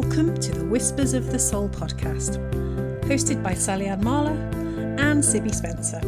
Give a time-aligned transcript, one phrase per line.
[0.00, 2.38] Welcome to the Whispers of the Soul podcast,
[3.02, 4.38] hosted by Sally Ann Marler
[5.00, 5.98] and Sibby Spencer.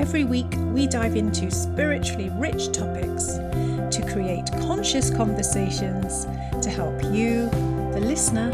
[0.00, 6.24] Every week, we dive into spiritually rich topics to create conscious conversations
[6.62, 7.50] to help you,
[7.92, 8.50] the listener,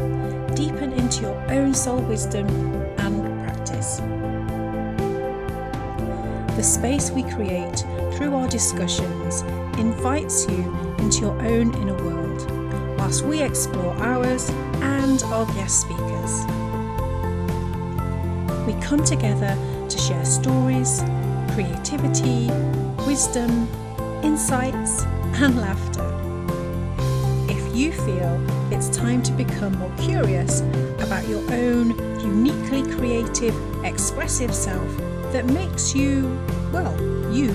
[0.57, 2.49] deepen into your own soul wisdom
[2.99, 3.99] and practice.
[6.57, 7.79] The space we create
[8.17, 9.43] through our discussions
[9.79, 12.54] invites you into your own inner world
[13.05, 14.49] whilst we explore ours
[14.81, 16.47] and our guest speakers.
[18.67, 19.59] We come together
[19.91, 21.03] to share stories,
[21.53, 22.51] creativity,
[23.07, 23.69] wisdom,
[24.23, 25.03] insights,
[25.35, 26.03] and laughter.
[27.47, 28.41] If you feel
[28.73, 30.61] it's time to become more curious
[30.99, 31.91] about your own
[32.21, 34.89] uniquely creative, expressive self
[35.31, 36.23] that makes you,
[36.73, 36.99] well,
[37.31, 37.53] you,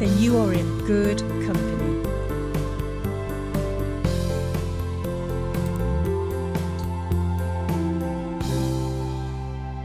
[0.00, 1.22] then you are in good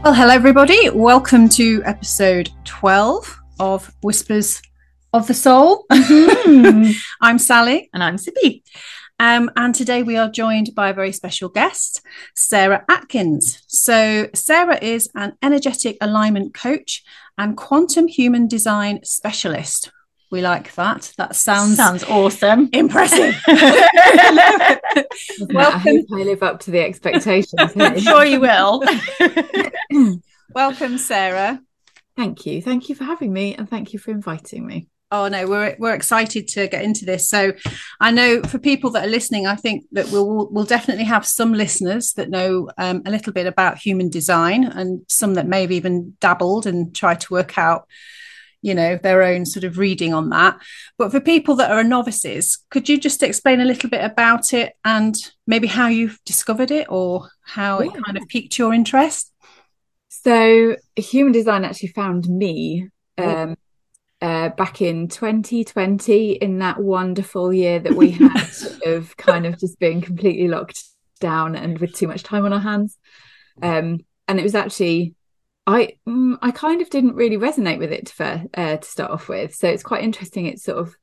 [0.06, 0.88] Well, hello, everybody.
[0.90, 4.62] Welcome to episode 12 of Whispers
[5.12, 5.84] of the Soul.
[5.90, 6.92] Mm-hmm.
[7.20, 7.90] I'm Sally.
[7.92, 8.62] And I'm Sibby.
[9.18, 12.02] Um, and today we are joined by a very special guest,
[12.36, 13.64] Sarah Atkins.
[13.66, 17.02] So, Sarah is an energetic alignment coach
[17.36, 19.90] and quantum human design specialist.
[20.30, 21.12] We like that.
[21.18, 22.68] That sounds sounds awesome.
[22.72, 23.40] Impressive.
[23.46, 25.56] Welcome.
[25.56, 27.54] I hope I live up to the expectations.
[27.76, 28.82] I'm sure you will.
[30.54, 31.60] Welcome, Sarah.
[32.16, 32.60] Thank you.
[32.60, 34.88] Thank you for having me and thank you for inviting me.
[35.12, 37.28] Oh no, we're we're excited to get into this.
[37.28, 37.52] So,
[38.00, 41.52] I know for people that are listening, I think that we'll we'll definitely have some
[41.52, 46.16] listeners that know um, a little bit about human design, and some that maybe even
[46.20, 47.86] dabbled and tried to work out
[48.62, 50.58] you know their own sort of reading on that.
[50.98, 54.74] But for people that are novices could you just explain a little bit about it
[54.84, 57.90] and maybe how you've discovered it or how yeah.
[57.90, 59.32] it kind of piqued your interest?
[60.08, 63.56] So human design actually found me um,
[64.20, 68.50] uh, back in 2020 in that wonderful year that we had
[68.86, 70.82] of kind of just being completely locked
[71.20, 72.98] down and with too much time on our hands.
[73.62, 75.14] Um, and it was actually
[75.66, 79.28] I mm, I kind of didn't really resonate with it for uh, to start off
[79.28, 79.54] with.
[79.54, 80.46] So it's quite interesting.
[80.46, 80.94] It's sort of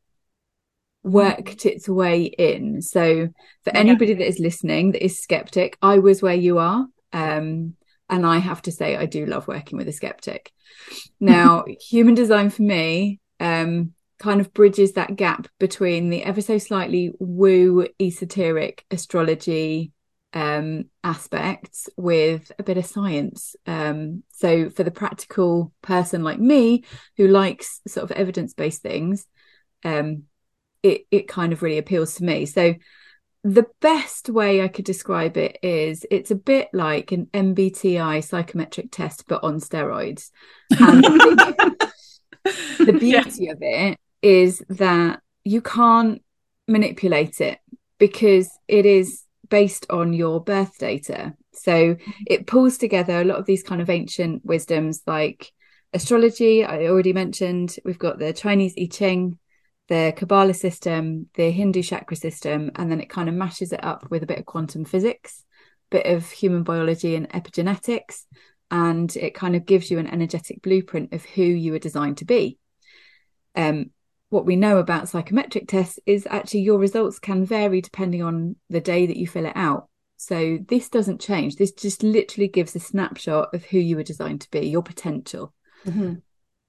[1.03, 2.81] worked its way in.
[2.81, 3.29] So
[3.63, 6.87] for anybody that is listening that is skeptic, I was where you are.
[7.11, 7.75] Um,
[8.09, 10.51] and I have to say, I do love working with a skeptic.
[11.19, 16.57] Now, human design for me um, kind of bridges that gap between the ever so
[16.57, 19.91] slightly woo esoteric astrology
[20.33, 23.55] um, aspects with a bit of science.
[23.65, 26.83] Um, so, for the practical person like me
[27.17, 29.25] who likes sort of evidence based things,
[29.83, 30.23] um,
[30.81, 32.45] it it kind of really appeals to me.
[32.45, 32.75] So,
[33.43, 38.91] the best way I could describe it is it's a bit like an MBTI psychometric
[38.91, 40.31] test, but on steroids.
[40.71, 41.03] And
[42.43, 43.51] the beauty yeah.
[43.51, 46.23] of it is that you can't
[46.67, 47.59] manipulate it
[47.99, 51.31] because it is based on your birth data.
[51.53, 55.51] So it pulls together a lot of these kind of ancient wisdoms like
[55.93, 57.75] astrology, I already mentioned.
[57.85, 59.37] We've got the Chinese I Ching,
[59.89, 64.09] the Kabbalah system, the Hindu chakra system, and then it kind of mashes it up
[64.09, 65.43] with a bit of quantum physics,
[65.91, 68.23] bit of human biology and epigenetics,
[68.71, 72.25] and it kind of gives you an energetic blueprint of who you are designed to
[72.25, 72.57] be.
[73.53, 73.91] Um,
[74.33, 78.81] what we know about psychometric tests is actually your results can vary depending on the
[78.81, 79.87] day that you fill it out.
[80.17, 81.55] So this doesn't change.
[81.55, 85.53] This just literally gives a snapshot of who you were designed to be, your potential.
[85.85, 86.15] Mm-hmm.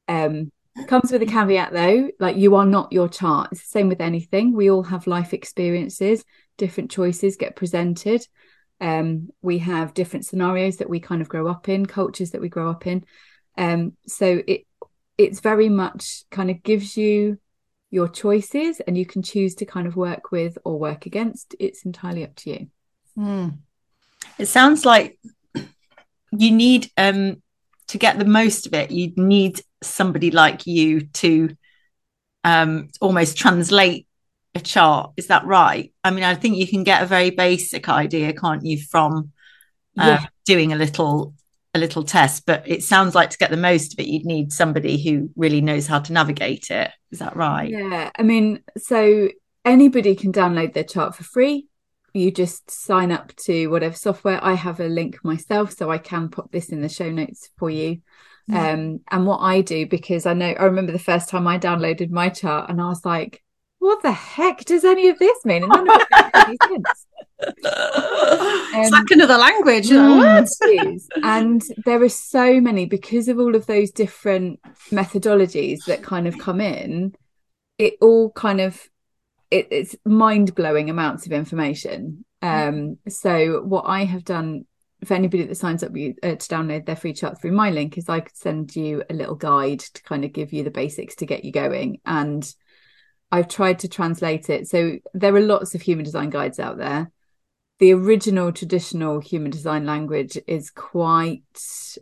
[0.08, 0.52] Um,
[0.86, 3.52] comes with a caveat though, like you are not your chart.
[3.52, 4.52] It's the same with anything.
[4.52, 6.22] We all have life experiences,
[6.58, 8.26] different choices get presented.
[8.78, 12.50] Um, we have different scenarios that we kind of grow up in, cultures that we
[12.50, 13.04] grow up in.
[13.56, 14.66] Um, so it
[15.16, 17.38] it's very much kind of gives you
[17.94, 21.54] your choices and you can choose to kind of work with or work against.
[21.60, 22.66] It's entirely up to you.
[23.16, 23.58] Mm.
[24.36, 25.16] It sounds like
[26.32, 27.40] you need um
[27.86, 31.56] to get the most of it, you need somebody like you to
[32.42, 34.08] um almost translate
[34.56, 35.12] a chart.
[35.16, 35.92] Is that right?
[36.02, 39.30] I mean, I think you can get a very basic idea, can't you, from
[39.96, 40.26] uh, yeah.
[40.46, 41.34] doing a little
[41.74, 44.52] a little test, but it sounds like to get the most of it, you'd need
[44.52, 46.90] somebody who really knows how to navigate it.
[47.10, 47.68] Is that right?
[47.68, 48.10] Yeah.
[48.16, 49.28] I mean, so
[49.64, 51.66] anybody can download their chart for free.
[52.12, 54.42] You just sign up to whatever software.
[54.42, 57.70] I have a link myself, so I can put this in the show notes for
[57.70, 58.02] you.
[58.48, 58.74] Mm.
[58.74, 62.10] Um, and what I do, because I know I remember the first time I downloaded
[62.10, 63.42] my chart and I was like,
[63.78, 65.64] what the heck does any of this mean?
[65.64, 67.06] And none of it makes any sense.
[67.40, 69.88] It's like another language.
[69.88, 70.48] Mm, know, what?
[70.62, 71.08] it is.
[71.22, 74.60] And there are so many because of all of those different
[74.90, 77.14] methodologies that kind of come in.
[77.78, 78.88] It all kind of
[79.50, 82.24] it, it's mind blowing amounts of information.
[82.40, 84.66] Um, so what I have done
[85.04, 87.98] for anybody that signs up you, uh, to download their free chart through my link
[87.98, 91.16] is I could send you a little guide to kind of give you the basics
[91.16, 92.52] to get you going and.
[93.32, 94.68] I've tried to translate it.
[94.68, 97.10] So there are lots of human design guides out there
[97.78, 101.42] the original traditional human design language is quite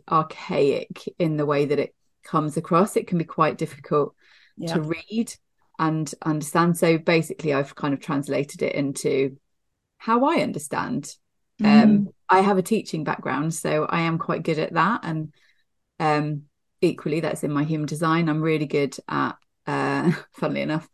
[0.09, 2.95] archaic in the way that it comes across.
[2.95, 4.15] It can be quite difficult
[4.55, 4.75] Yeah.
[4.75, 5.33] to read
[5.79, 6.77] and understand.
[6.77, 9.37] So basically, I've kind of translated it into
[9.97, 11.15] how I understand.
[11.63, 15.01] Um, I have a teaching background, so I am quite good at that.
[15.03, 15.33] And
[15.99, 16.43] um,
[16.81, 18.29] equally, that's in my human design.
[18.29, 20.87] I'm really good at, uh, funnily enough,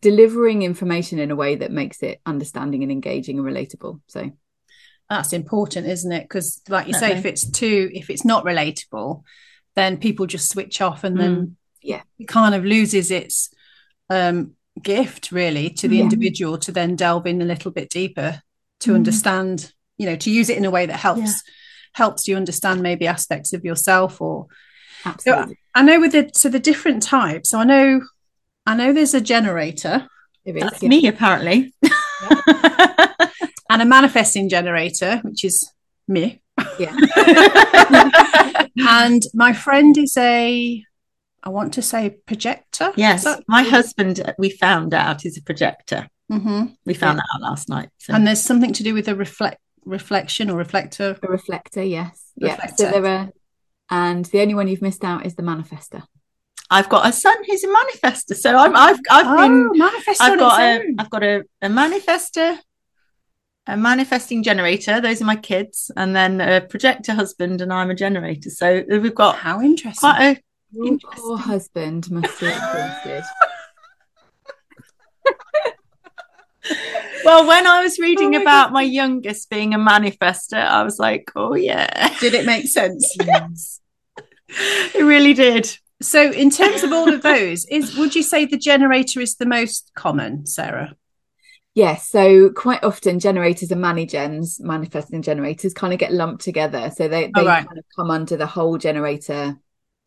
[0.00, 4.00] delivering information in a way that makes it understanding and engaging and relatable.
[4.06, 4.30] So
[5.08, 6.22] That's important, isn't it?
[6.22, 9.22] Because, like you say, if it's too, if it's not relatable,
[9.74, 12.02] then people just switch off, and then yeah.
[12.18, 13.50] it kind of loses its
[14.10, 14.52] um,
[14.82, 16.04] gift, really, to the Yeah.
[16.04, 18.42] individual to then delve in a little bit deeper
[18.80, 18.96] to Mm.
[18.96, 19.72] understand.
[19.98, 21.42] You know, to use it in a way that helps
[21.92, 24.46] helps you understand maybe aspects of yourself or
[25.04, 25.58] absolutely.
[25.74, 27.50] I know with the so the different types.
[27.50, 28.00] So I know
[28.66, 30.06] I know there's a generator
[30.44, 30.88] is, That's yeah.
[30.88, 31.72] me, apparently.
[33.70, 35.70] and a manifesting generator, which is
[36.08, 36.42] me.
[36.78, 36.96] Yeah.
[38.88, 40.84] and my friend is a
[41.44, 42.92] I want to say projector.
[42.96, 46.08] yes, my husband, uh, we found out, is a projector.
[46.30, 46.76] Mhm.
[46.86, 47.88] We found that out last night.
[47.98, 48.14] So.
[48.14, 51.18] And there's something to do with a reflect reflection or reflector.
[51.20, 52.30] A reflector, yes.
[52.36, 52.64] Yeah.
[52.66, 53.30] So there are,
[53.90, 56.04] and the only one you've missed out is the manifestor.
[56.72, 60.38] I've got a son who's a manifestor, so I'm, I've I've Oh, been manifest I've
[60.38, 60.96] got its a own.
[60.98, 62.58] I've got a, a manifestor,
[63.66, 65.00] a manifesting generator.
[65.00, 68.50] Those are my kids, and then a projector husband, and I'm a generator.
[68.50, 70.00] So we've got How interesting.
[70.00, 70.40] quite a
[70.72, 71.22] Your Interesting.
[71.22, 73.22] poor husband must be exhausted.
[77.24, 77.46] well.
[77.46, 81.30] When I was reading Oh my about my youngest being a manifestor, I was like,
[81.36, 83.14] oh yeah, Did it make sense?
[83.20, 83.80] yes,
[84.94, 85.76] it really did.
[86.02, 89.46] So in terms of all of those, is would you say the generator is the
[89.46, 90.94] most common, Sarah?
[91.74, 96.90] Yes, so quite often generators and manigens, manifesting generators, kind of get lumped together.
[96.94, 97.66] So they, they Oh, right.
[97.66, 99.56] kind of come under the whole generator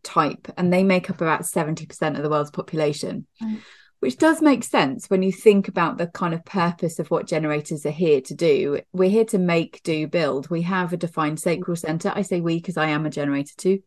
[0.03, 3.61] type, and they make up about 70% of the world's population, Mm.
[3.99, 7.83] which does make sense when you think about the kind of purpose of what generators
[7.87, 8.81] are here to do.
[8.93, 10.51] We're here to make, do, build.
[10.51, 12.11] We have a defined sacral center.
[12.13, 13.79] I say we because I am a generator too.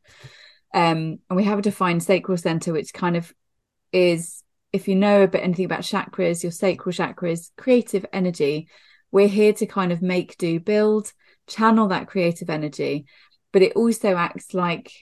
[0.75, 3.33] Um, and we have a defined sacral center, which kind of
[3.93, 4.43] is
[4.73, 8.69] if you know a bit anything about chakras, your sacral chakras, creative energy,
[9.11, 11.13] we're here to kind of make, do, build,
[11.47, 13.07] channel that creative energy.
[13.53, 14.93] But it also acts like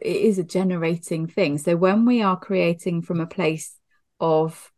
[0.00, 1.58] it is a generating thing.
[1.58, 3.76] So when we are creating from a place
[4.20, 4.70] of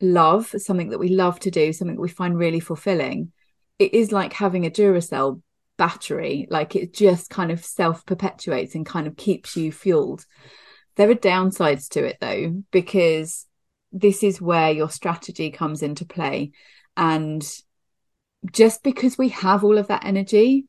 [0.00, 3.32] love, something that we love to do, something that we find really fulfilling,
[3.78, 5.42] it is like having a Duracell
[5.76, 6.46] battery.
[6.50, 10.24] Like it just kind of self perpetuates and kind of keeps you fueled.
[10.96, 13.46] There are downsides to it though, because
[13.92, 16.52] this is where your strategy comes into play.
[16.96, 17.46] And
[18.50, 20.66] just because we have all of that energy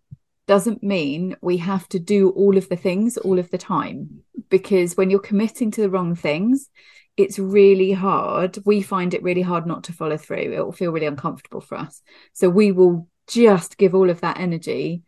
[0.47, 4.21] doesn't mean we have to do all of the things all of the time.
[4.49, 6.69] Because when you're committing to the wrong things,
[7.17, 8.57] it's really hard.
[8.63, 10.53] We find it really hard not to follow through.
[10.53, 12.01] It will feel really uncomfortable for us.
[12.33, 15.03] So we will just give all of that energy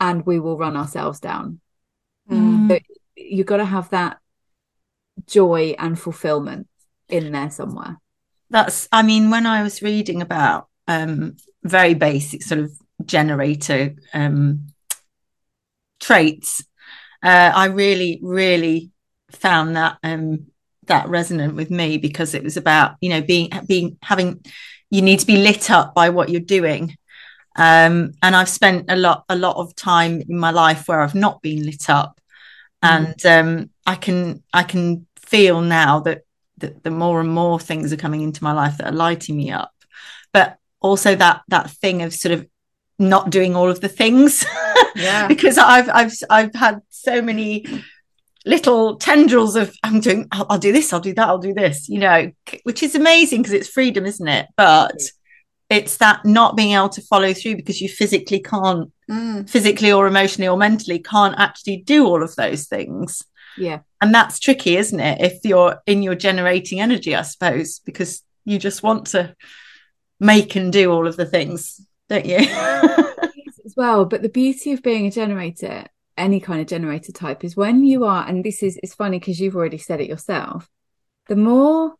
[0.00, 1.60] and we will run ourselves down.
[2.30, 2.68] Mm.
[2.68, 2.78] So
[3.16, 4.18] you've got to have that
[5.26, 6.68] joy and fulfillment
[7.08, 7.98] in there somewhere.
[8.50, 12.72] That's, I mean, when I was reading about um, very basic sort of
[13.04, 14.68] generator um,
[16.00, 16.62] traits,
[17.22, 18.90] uh, I really, really
[19.30, 20.46] found that um,
[20.86, 24.44] that resonant with me because it was about you know being being having
[24.90, 26.96] you need to be lit up by what you're doing.
[27.56, 31.14] Um, and I've spent a lot a lot of time in my life where I've
[31.14, 32.20] not been lit up,
[32.82, 36.22] and um, I can I can feel now that
[36.58, 39.50] that the more and more things are coming into my life that are lighting me
[39.50, 39.72] up.
[40.32, 42.46] But also that that thing of sort of
[42.98, 44.44] not doing all of the things.
[44.94, 45.26] Yeah.
[45.28, 47.66] because i've i've i've had so many
[48.46, 51.88] little tendrils of i'm doing I'll, I'll do this i'll do that i'll do this
[51.88, 52.30] you know
[52.62, 54.46] which is amazing because it's freedom isn't it?
[54.56, 54.96] But
[55.74, 59.48] it's that not being able to follow through because you physically can't Mm.
[59.50, 63.22] physically or emotionally or mentally can't actually do all of those things
[63.58, 63.80] Yeah.
[64.00, 68.58] and that's tricky isn't it if you're in your generating energy i suppose because you
[68.58, 69.36] just want to
[70.18, 72.38] make and do all of the things don't you?
[73.66, 74.04] as well.
[74.06, 75.84] But the beauty of being a generator,
[76.16, 79.40] any kind of generator type, is when you are, and this is it's funny because
[79.40, 80.68] you've already said it yourself.
[81.28, 81.94] The more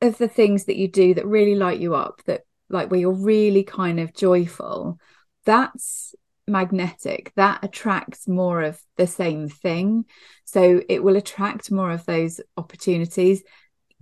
[0.00, 3.12] of the things that you do that really light you up, that like where you're
[3.12, 4.98] really kind of joyful,
[5.44, 6.14] that's
[6.46, 7.32] magnetic.
[7.36, 10.06] That attracts more of the same thing.
[10.44, 13.42] So it will attract more of those opportunities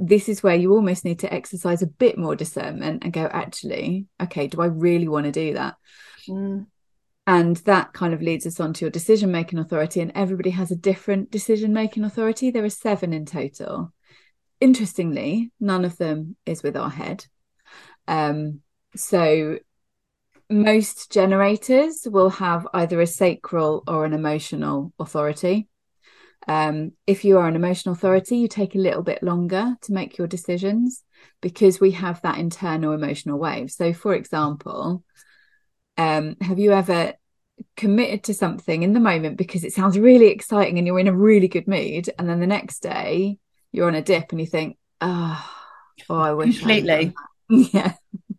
[0.00, 4.06] this is where you almost need to exercise a bit more discernment and go actually
[4.20, 5.76] okay do i really want to do that
[6.26, 6.66] mm.
[7.26, 10.70] and that kind of leads us on to your decision making authority and everybody has
[10.70, 13.92] a different decision making authority there are seven in total
[14.60, 17.26] interestingly none of them is with our head
[18.10, 18.60] um,
[18.96, 19.60] so
[20.50, 25.68] most generators will have either a sacral or an emotional authority.
[26.48, 30.18] Um, if you are an emotional authority, you take a little bit longer to make
[30.18, 31.04] your decisions
[31.40, 33.70] because we have that internal emotional wave.
[33.70, 35.04] So, for example,
[35.96, 37.12] um, have you ever
[37.76, 41.16] committed to something in the moment because it sounds really exciting and you're in a
[41.16, 43.38] really good mood, and then the next day
[43.70, 45.48] you're on a dip and you think, oh,
[46.08, 47.14] oh I wish completely,
[47.72, 47.94] yeah,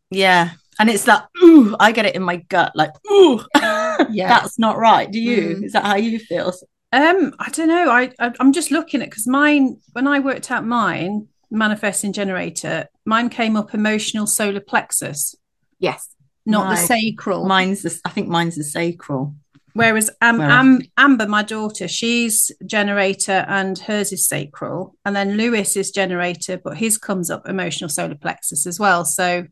[0.09, 0.51] yeah.
[0.79, 4.77] And it's that, ooh, I get it in my gut, like, ooh, yeah, that's not
[4.77, 5.11] right.
[5.11, 5.57] Do you?
[5.57, 5.65] Mm.
[5.65, 6.53] Is that how you feel?
[6.91, 7.89] Um, I don't know.
[7.89, 12.87] I, I am just looking at because mine when I worked out mine manifesting generator,
[13.05, 15.35] mine came up emotional solar plexus.
[15.79, 16.07] Yes,
[16.45, 17.45] not the sacral.
[17.45, 19.35] Mine's the, I think mine's the sacral.
[19.73, 25.75] Whereas um, Am, Amber, my daughter, she's generator and hers is sacral, and then Lewis
[25.75, 29.05] is generator, but his comes up emotional solar plexus as well.
[29.05, 29.45] So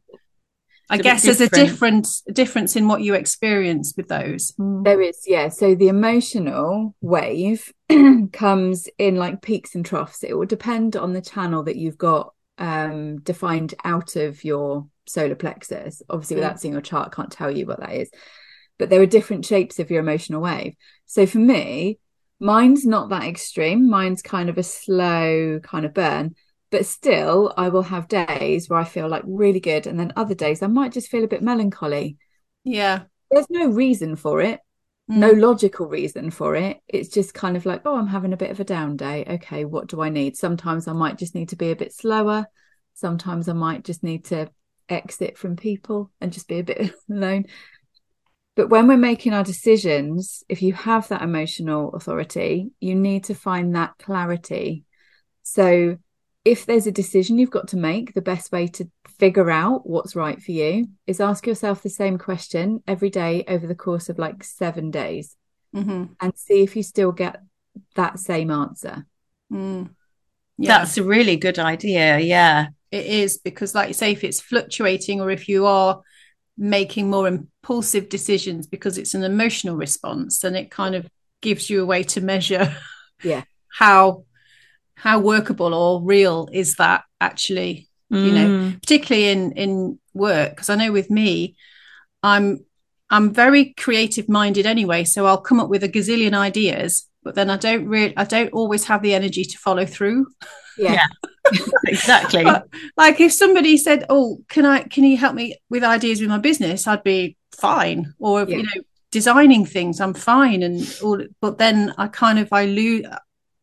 [0.90, 4.52] I guess there's a difference difference in what you experience with those.
[4.60, 4.84] Mm.
[4.84, 5.50] There is, yeah.
[5.50, 7.72] So the emotional wave
[8.34, 10.24] comes in like peaks and troughs.
[10.24, 15.36] It will depend on the channel that you've got um, defined out of your solar
[15.36, 16.02] plexus.
[16.10, 18.10] Obviously, without seeing your chart, I can't tell you what that is.
[18.80, 20.74] But there are different shapes of your emotional wave.
[21.06, 22.00] So for me,
[22.40, 23.88] mine's not that extreme.
[23.88, 26.34] Mine's kind of a slow kind of burn
[26.72, 30.36] but still i will have days where i feel like really good and then other
[30.36, 32.18] days i might just feel a bit melancholy.
[32.64, 33.04] Yeah.
[33.32, 34.60] There's no reason for it
[35.10, 35.18] mm.
[35.18, 36.78] no logical reason for it.
[36.88, 39.26] It's just kind of like oh i'm having a bit of a down day.
[39.28, 40.38] Okay what do i need?
[40.38, 42.48] Sometimes i might just need to be a bit slower.
[42.94, 44.50] Sometimes i might just need to
[44.88, 47.46] exit from people and just be a bit alone
[48.60, 53.34] but when we're making our decisions if you have that emotional authority you need to
[53.34, 54.84] find that clarity
[55.44, 55.98] so
[56.46, 58.90] if there's a decision you've got to make, the best way to
[59.20, 63.68] figure out what's right for you is ask yourself the same question every day over
[63.68, 65.36] the course of like seven days
[65.76, 66.06] mm-hmm.
[66.22, 67.42] and see if you still get
[67.96, 69.06] that same answer.
[69.52, 69.90] Mm.
[70.58, 70.80] Yeah.
[70.80, 72.20] That's a really good idea.
[72.20, 72.68] Yeah.
[72.92, 76.02] It is because, like you say, if it's fluctuating or if you are
[76.60, 81.10] making more impulsive decisions because it's an emotional response, and it kind of
[81.42, 82.76] gives you a way to measure
[83.24, 84.24] yeah how
[84.96, 88.26] how workable or real is that actually mm.
[88.26, 88.82] you know mm.
[88.82, 91.56] particularly in in work because i know with me
[92.24, 92.60] i'm
[93.10, 97.50] i'm very creative minded anyway so i'll come up with a gazillion ideas but then
[97.50, 100.28] i don't really i don't always have the energy to follow through
[100.80, 101.08] yeah,
[101.88, 102.68] exactly but,
[102.98, 106.38] like if somebody said oh can i can you help me with ideas with my
[106.38, 108.58] business i'd be fine or yeah.
[108.58, 108.82] you know
[109.12, 113.06] designing things i'm fine and all but then i kind of i lose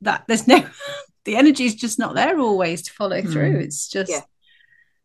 [0.01, 0.67] that there's no
[1.27, 3.31] the energy is just not there always to follow mm.
[3.31, 3.59] through.
[3.59, 4.21] It's just, yeah.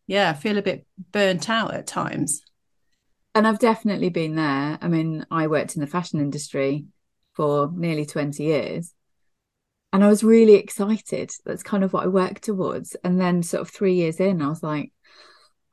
[0.08, 2.41] yeah, I feel a bit burnt out at times.
[3.36, 4.77] And I've definitely been there.
[4.82, 6.86] I mean, I worked in the fashion industry
[7.34, 8.94] for nearly 20 years.
[9.94, 11.32] And I was really excited.
[11.46, 12.96] That's kind of what I worked towards.
[13.04, 14.94] And then, sort of three years in, I was like,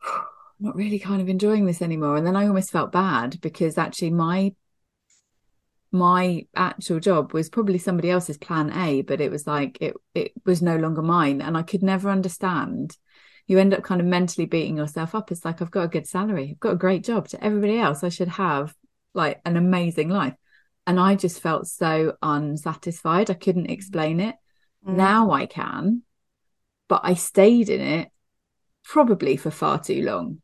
[0.60, 2.16] not really kind of enjoying this anymore.
[2.16, 4.52] And then I almost felt bad because actually my
[5.90, 10.32] my actual job was probably somebody else's plan A, but it was like it it
[10.44, 12.96] was no longer mine, and I could never understand.
[13.46, 15.32] You end up kind of mentally beating yourself up.
[15.32, 17.28] It's like I've got a good salary, I've got a great job.
[17.28, 18.74] To everybody else, I should have
[19.14, 20.34] like an amazing life,
[20.88, 23.28] and I just felt so unsatisfied.
[23.28, 24.36] I couldn't explain it.
[24.86, 24.96] Mm.
[24.96, 26.02] Now I can,
[26.88, 28.08] but I stayed in it
[28.84, 30.40] probably for far too long.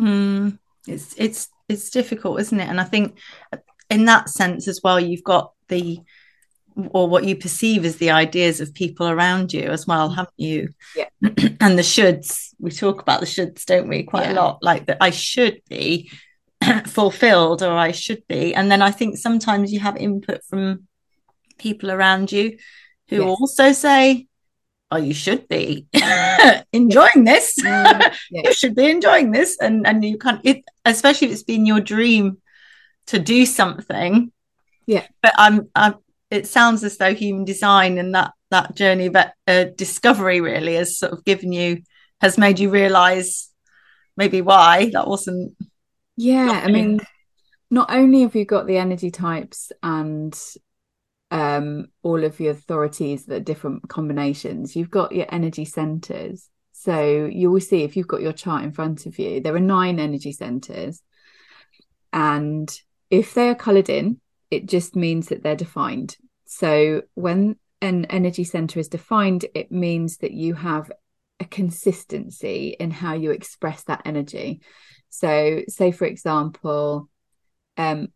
[0.00, 0.58] Mm.
[0.88, 2.68] It's it's it's difficult, isn't it?
[2.68, 3.16] And I think
[3.88, 6.00] in that sense as well, you've got the
[6.90, 10.70] or what you perceive as the ideas of people around you as well, haven't you?
[10.96, 11.06] Yeah.
[11.22, 14.32] and the shoulds, we talk about the shoulds, don't we, quite yeah.
[14.32, 16.10] a lot, like that I should be
[16.86, 18.54] fulfilled or I should be.
[18.54, 20.86] And then I think sometimes you have input from
[21.58, 22.58] people around you
[23.08, 23.24] who yes.
[23.26, 24.26] also say,
[24.90, 25.86] oh you should be
[26.72, 28.42] enjoying this mm, yeah.
[28.44, 31.80] you should be enjoying this and and you can't it especially if it's been your
[31.80, 32.38] dream
[33.06, 34.30] to do something
[34.86, 35.94] yeah but i'm i'm
[36.30, 40.98] it sounds as though human design and that that journey but uh, discovery really has
[40.98, 41.82] sort of given you
[42.20, 43.50] has made you realize
[44.16, 45.54] maybe why that wasn't
[46.16, 47.00] yeah i mean
[47.70, 50.38] not only have you got the energy types and
[51.30, 56.48] um, all of your authorities that are different combinations you've got your energy centers.
[56.70, 59.60] So you will see if you've got your chart in front of you there are
[59.60, 61.02] nine energy centers.
[62.12, 62.72] And
[63.10, 66.16] if they are colored in it just means that they're defined.
[66.44, 70.92] So when an energy center is defined it means that you have
[71.40, 74.60] a consistency in how you express that energy
[75.08, 77.08] so say for example
[77.76, 78.08] um,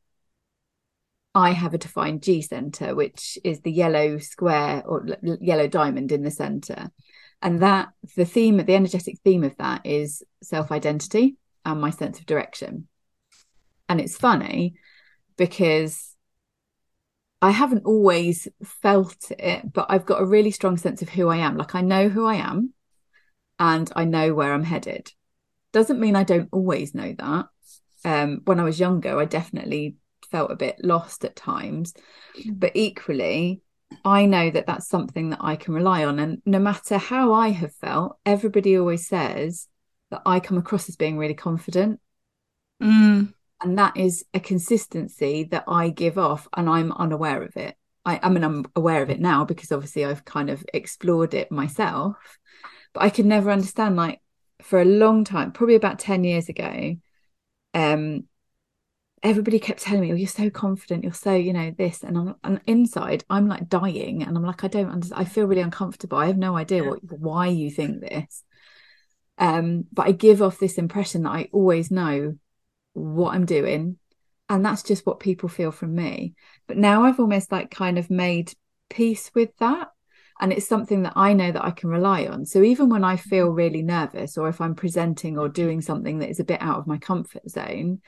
[1.35, 5.07] I have a defined G center, which is the yellow square or
[5.41, 6.91] yellow diamond in the center.
[7.41, 11.91] And that the theme, of the energetic theme of that is self identity and my
[11.91, 12.89] sense of direction.
[13.89, 14.75] And it's funny
[15.37, 16.15] because
[17.41, 21.37] I haven't always felt it, but I've got a really strong sense of who I
[21.37, 21.57] am.
[21.57, 22.75] Like I know who I am
[23.59, 25.11] and I know where I'm headed.
[25.73, 27.47] Doesn't mean I don't always know that.
[28.05, 29.97] Um, when I was younger, I definitely
[30.31, 31.95] felt a bit lost at times.
[32.39, 32.61] Mm.
[32.61, 33.63] But equally,
[34.05, 36.19] I know that that's something that I can rely on.
[36.19, 39.69] And no matter how I have felt, everybody always says
[40.11, 42.01] that I come across as being really confident.
[42.83, 43.35] Mm.
[43.61, 47.75] And that is a consistency that I give off, and I'm unaware of it.
[48.05, 51.51] I, I mean, I'm aware of it now because obviously I've kind of explored it
[51.51, 52.39] myself,
[52.99, 54.21] but I could never understand, like,
[54.61, 56.97] for a long time, probably about 10 years ago,
[57.73, 58.25] um,
[59.23, 61.05] everybody kept telling me, "Oh, you're so confident.
[61.05, 64.65] You're so, you know, this." And I'm and inside, I'm like dying, and I'm like,
[64.65, 65.21] I don't understand.
[65.21, 66.19] I feel really uncomfortable.
[66.19, 68.43] I have no idea what why you think this.
[69.39, 72.37] Um, but I give off this impression that I always know
[72.95, 73.99] what I'm doing,
[74.49, 76.35] and that's just what people feel from me.
[76.67, 78.55] But now I've almost like kind of made
[78.91, 79.93] peace with that.
[80.41, 82.47] And it's something that I know that I can rely on.
[82.47, 86.31] So even when I feel really nervous, or if I'm presenting or doing something that
[86.31, 88.01] is a bit out of my comfort zone,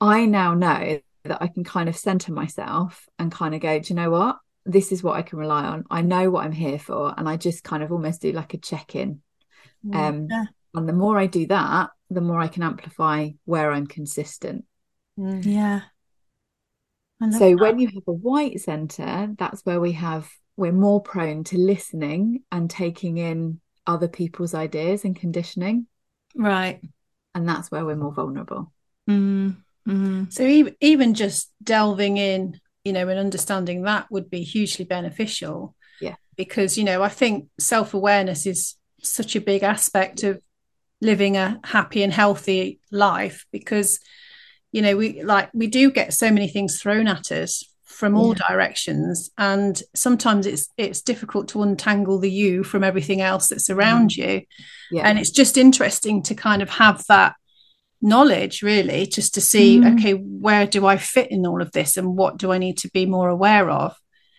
[0.00, 3.92] I now know that I can kind of center myself and kind of go, do
[3.92, 4.38] you know what?
[4.64, 5.84] This is what I can rely on.
[5.90, 7.14] I know what I'm here for.
[7.16, 9.20] And I just kind of almost do like a check in.
[9.92, 10.28] Um.
[10.72, 14.66] And the more I do that, the more I can amplify where I'm consistent.
[15.18, 15.44] Mm.
[15.44, 15.80] Yeah.
[17.32, 17.56] So that.
[17.58, 22.42] when you have a white center, that's where we have, we're more prone to listening
[22.52, 25.86] and taking in other people's ideas and conditioning.
[26.34, 26.80] Right.
[27.34, 28.72] And that's where we're more vulnerable.
[29.08, 29.56] Mm.
[29.88, 30.24] Mm-hmm.
[30.30, 35.74] So even even just delving in, you know, and understanding that would be hugely beneficial.
[36.00, 36.16] Yeah.
[36.36, 40.40] Because, you know, I think self-awareness is such a big aspect of
[41.00, 44.00] living a happy and healthy life because
[44.72, 47.64] you know we like we do get so many things thrown at us
[48.00, 48.48] from all yeah.
[48.48, 54.08] directions and sometimes it's it's difficult to untangle the you from everything else that's around
[54.08, 54.16] mm.
[54.16, 54.42] you
[54.90, 55.02] yeah.
[55.06, 57.34] and it's just interesting to kind of have that
[58.00, 59.98] knowledge really just to see mm.
[59.98, 62.90] okay where do i fit in all of this and what do i need to
[62.94, 63.94] be more aware of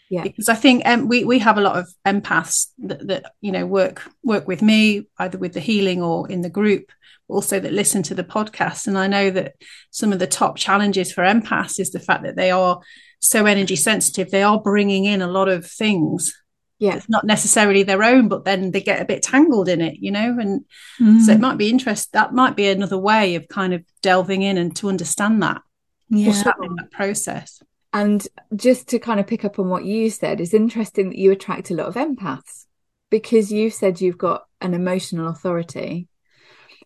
[0.10, 3.52] yeah because i think um, we we have a lot of empaths that, that you
[3.52, 6.92] know work work with me either with the healing or in the group
[7.28, 9.54] also that listen to the podcast and i know that
[9.92, 12.82] some of the top challenges for empaths is the fact that they are
[13.22, 16.34] so energy sensitive they are bringing in a lot of things.
[16.80, 16.96] Yeah.
[16.96, 20.12] It's not necessarily their own but then they get a bit tangled in it you
[20.12, 20.66] know and
[21.00, 21.22] mm.
[21.22, 24.58] so it might be interest that might be another way of kind of delving in
[24.58, 25.62] and to understand that.
[26.10, 26.32] Yeah.
[26.32, 27.62] That process?
[27.94, 31.32] And just to kind of pick up on what you said it's interesting that you
[31.32, 32.66] attract a lot of empaths
[33.12, 36.08] because you said you've got an emotional authority.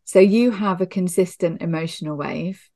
[0.03, 2.69] So you have a consistent emotional wave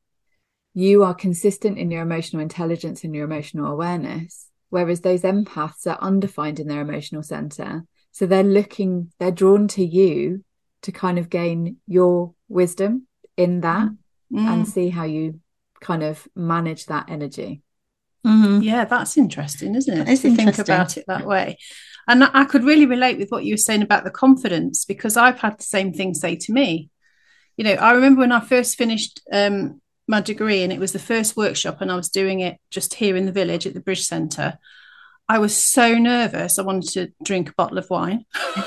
[0.74, 5.98] you are consistent in your emotional intelligence and your emotional awareness whereas those empaths are
[6.02, 7.86] undefined in their emotional center.
[8.12, 10.44] So they're looking they're drawn to you
[10.84, 13.90] to kind of gain your wisdom in that
[14.32, 14.48] mm.
[14.48, 15.40] and see how you
[15.82, 17.62] kind of manage that energy.
[18.28, 18.62] Mm-hmm.
[18.64, 20.10] yeah that's interesting isn't it?
[20.10, 21.58] It's to think about it that way.
[22.06, 25.40] And i could really relate with what you were saying about the confidence because i've
[25.40, 26.90] had the same thing say to me.
[27.56, 31.00] You know i remember when i first finished um, my degree and it was the
[31.00, 34.06] first workshop and I was doing it just here in the village at the Bridge
[34.06, 34.58] Centre.
[35.30, 36.58] I was so nervous.
[36.58, 38.26] I wanted to drink a bottle of wine.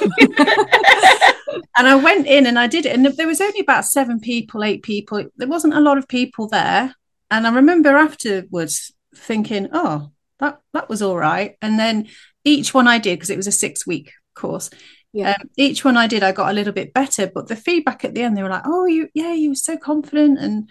[1.76, 2.94] and I went in and I did it.
[2.94, 5.24] And there was only about seven people, eight people.
[5.36, 6.94] There wasn't a lot of people there.
[7.32, 11.56] And I remember afterwards thinking, oh, that, that was all right.
[11.60, 12.06] And then
[12.44, 14.70] each one I did, because it was a six week course,
[15.12, 15.30] Yeah.
[15.30, 18.14] Um, each one I did, I got a little bit better, but the feedback at
[18.14, 20.70] the end, they were like, "Oh, you, yeah, you were so confident," and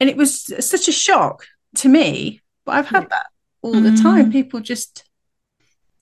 [0.00, 2.40] and it was such a shock to me.
[2.64, 3.26] But I've had that
[3.62, 4.26] all the time.
[4.26, 4.32] Mm.
[4.32, 5.04] People just,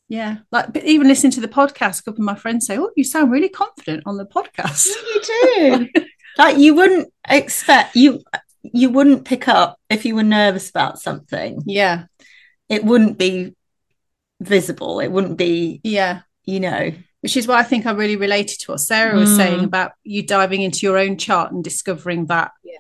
[0.09, 2.91] yeah, like but even listening to the podcast, a couple of my friends say, "Oh,
[2.97, 6.03] you sound really confident on the podcast." You do.
[6.39, 8.23] like you wouldn't expect you
[8.63, 11.63] you wouldn't pick up if you were nervous about something.
[11.67, 12.05] yeah,
[12.69, 13.55] It wouldn't be
[14.41, 14.99] visible.
[15.01, 16.21] It wouldn't be, yeah.
[16.45, 16.93] you know.
[17.21, 19.65] Which is why I think I really related to what Sarah was saying Mm.
[19.65, 22.79] about you diving into your own chart and discovering that Yeah.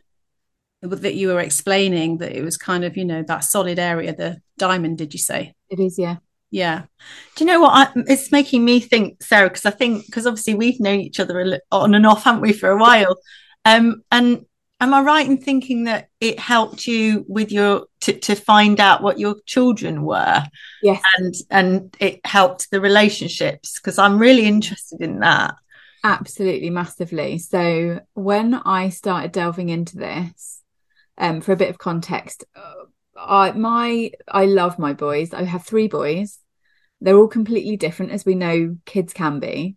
[0.83, 4.41] That you were explaining that it was kind of you know that solid area, the
[4.59, 4.99] diamond.
[4.99, 5.55] Did you say?
[5.71, 6.17] It is, yeah.
[6.49, 6.85] Yeah,
[7.35, 7.73] Do you know what?
[7.73, 11.61] I, it's making me think, Sarah, because I think because obviously we've known each other
[11.73, 13.17] on and off, haven't we, for a while?
[13.65, 14.47] Um, and
[14.81, 19.03] am I right in thinking that it helped you with your to, to find out
[19.03, 20.45] what your children were,
[20.83, 21.03] Yes.
[21.19, 23.79] and and it helped the relationships?
[23.81, 25.57] Because I'm really interested in that.
[26.05, 27.39] Absolutely, massively.
[27.39, 30.63] So when I started delving into this,
[31.19, 32.85] um, for a bit of context, uh,
[33.17, 35.33] I my I love my boys.
[35.33, 36.39] I have three boys.
[37.01, 39.77] They're all completely different, as we know kids can be.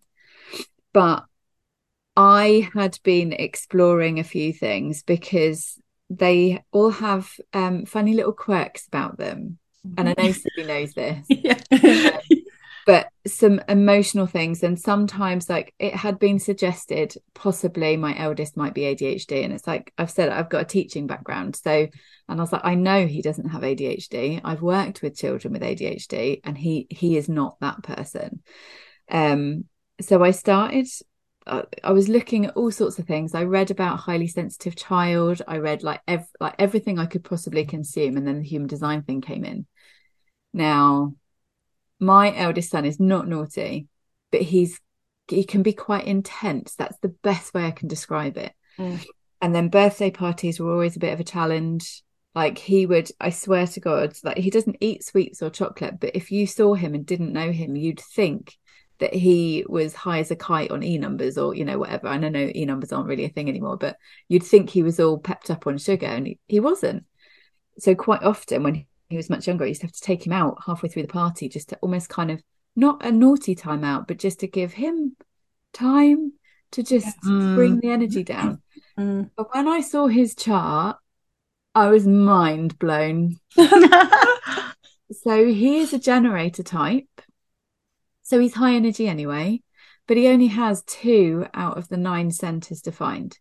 [0.92, 1.24] But
[2.16, 8.86] I had been exploring a few things because they all have um, funny little quirks
[8.86, 9.58] about them,
[9.96, 11.60] and I know Sylvie knows this yeah.
[12.86, 18.74] But some emotional things and sometimes like it had been suggested possibly my eldest might
[18.74, 21.70] be ADHD and it's like I've said I've got a teaching background so
[22.28, 25.62] and I was like I know he doesn't have ADHD I've worked with children with
[25.62, 28.42] ADHD and he he is not that person.
[29.10, 29.64] Um
[30.00, 30.86] so I started
[31.46, 33.34] uh, I was looking at all sorts of things.
[33.34, 35.42] I read about highly sensitive child.
[35.48, 39.02] I read like ev- like everything I could possibly consume and then the human design
[39.02, 39.66] thing came in.
[40.52, 41.14] Now
[42.00, 43.88] my eldest son is not naughty,
[44.32, 44.80] but he's
[45.28, 46.74] he can be quite intense.
[46.74, 48.52] That's the best way I can describe it.
[48.78, 49.04] Mm.
[49.40, 52.02] And then birthday parties were always a bit of a challenge.
[52.34, 56.14] Like he would, I swear to God, like he doesn't eat sweets or chocolate, but
[56.14, 58.56] if you saw him and didn't know him, you'd think
[58.98, 62.06] that he was high as a kite on e numbers or you know whatever.
[62.08, 63.96] And I know e numbers aren't really a thing anymore, but
[64.28, 67.04] you'd think he was all pepped up on sugar, and he, he wasn't.
[67.78, 70.32] So quite often when he was much younger, I used to have to take him
[70.32, 72.42] out halfway through the party just to almost kind of
[72.76, 75.16] not a naughty time out, but just to give him
[75.72, 76.32] time
[76.70, 77.54] to just Mm.
[77.56, 78.62] bring the energy down.
[78.96, 79.30] Mm.
[79.36, 80.96] But when I saw his chart,
[81.74, 83.36] I was mind blown.
[85.12, 87.08] So he is a generator type.
[88.22, 89.60] So he's high energy anyway,
[90.06, 93.40] but he only has two out of the nine centers defined.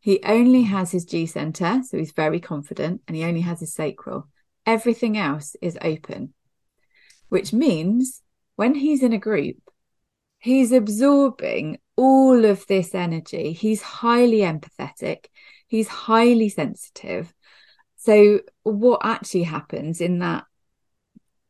[0.00, 3.74] He only has his G center, so he's very confident, and he only has his
[3.74, 4.28] sacral.
[4.66, 6.34] Everything else is open,
[7.28, 8.22] which means
[8.56, 9.56] when he's in a group,
[10.38, 13.52] he's absorbing all of this energy.
[13.52, 15.26] He's highly empathetic,
[15.66, 17.32] he's highly sensitive.
[17.96, 20.44] So, what actually happens in that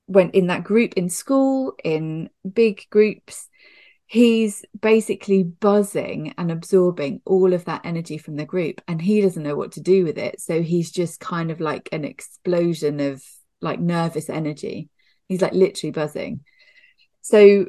[0.06, 3.48] when in that group in school, in big groups,
[4.12, 9.42] he's basically buzzing and absorbing all of that energy from the group and he doesn't
[9.42, 10.38] know what to do with it.
[10.38, 13.24] So he's just kind of like an explosion of
[13.62, 14.90] like nervous energy.
[15.28, 16.40] He's like literally buzzing.
[17.22, 17.68] So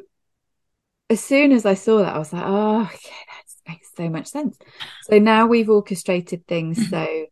[1.08, 2.92] as soon as I saw that, I was like, oh, okay,
[3.26, 4.58] that makes so much sense.
[5.04, 6.90] So now we've orchestrated things mm-hmm.
[6.90, 7.26] so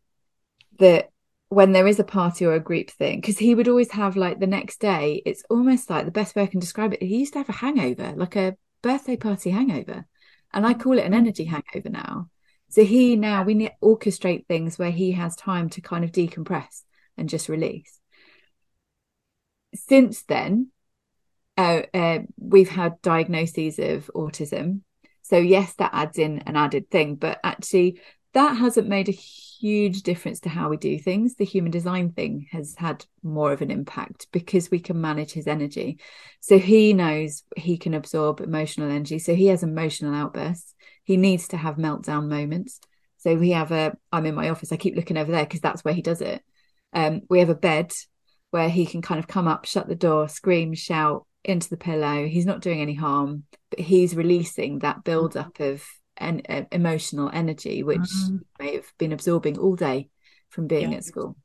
[0.79, 1.11] that
[1.51, 4.41] when there is a party or a group thing, because he would always have like
[4.41, 7.03] the next day, it's almost like the best way I can describe it.
[7.03, 10.07] He used to have a hangover, like a birthday party hangover.
[10.53, 12.29] And I call it an energy hangover now.
[12.69, 16.13] So he now, we need to orchestrate things where he has time to kind of
[16.13, 16.83] decompress
[17.17, 18.01] and just release.
[19.75, 20.71] Since then,
[21.57, 24.81] uh, uh, we've had diagnoses of autism.
[25.23, 28.01] So, yes, that adds in an added thing, but actually,
[28.35, 31.35] that hasn't made a huge difference to how we do things.
[31.35, 35.47] The human design thing has had more of an impact because we can manage his
[35.47, 35.99] energy.
[36.41, 39.19] So he knows he can absorb emotional energy.
[39.19, 40.75] So he has emotional outbursts.
[41.05, 42.81] He needs to have meltdown moments.
[43.19, 45.85] So we have a, I'm in my office, I keep looking over there because that's
[45.85, 46.43] where he does it.
[46.93, 47.93] Um, we have a bed
[48.51, 52.27] where he can kind of come up, shut the door, scream, shout into the pillow.
[52.27, 55.85] He's not doing any harm, but he's releasing that build up of
[56.23, 58.41] and uh, emotional energy which Mm.
[58.59, 60.09] may have been absorbing all day
[60.49, 60.99] from being Yeah.
[60.99, 61.37] at school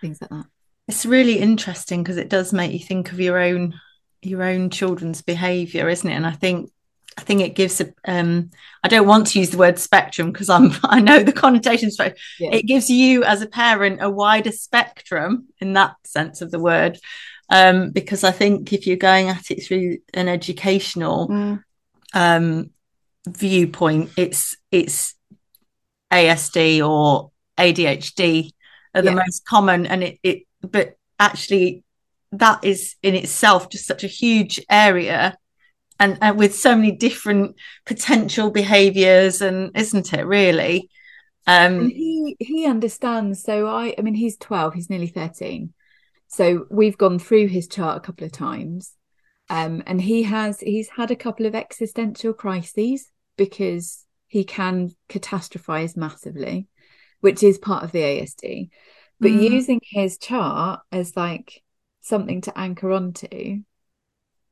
[0.00, 0.46] things like that
[0.88, 3.74] it's really interesting because it does make you think of your own
[4.22, 6.70] your own children's behavior isn't it and i think
[7.16, 8.50] i think it gives a um
[8.82, 12.16] i don't want to use the word spectrum because i'm i know the connotations but
[12.40, 12.50] Yeah.
[12.54, 16.98] it gives you as a parent a wider spectrum in that sense of the word
[17.50, 21.62] um because i think if you're going at it through an educational Mm.
[22.14, 22.70] um,
[23.28, 25.14] viewpoint, it's it's
[26.12, 28.52] ASD or ADHD
[28.94, 29.16] are the Yeah.
[29.26, 31.84] most common, and it, it but actually
[32.32, 35.36] that is in itself just such a huge area.
[36.00, 37.56] And, and with so many different
[37.86, 40.90] potential behaviors and isn't it really
[41.76, 45.72] and um he he understands so i i mean he's 12 he's nearly 13
[46.28, 48.92] so we've gone through his chart a couple of times
[49.50, 55.96] um and he has he's had a couple of existential crises because he can catastrophize
[55.96, 56.66] massively
[57.20, 58.68] which is part of the asd
[59.20, 59.52] but Mm.
[59.52, 61.62] using his chart as like
[62.00, 63.62] something to anchor onto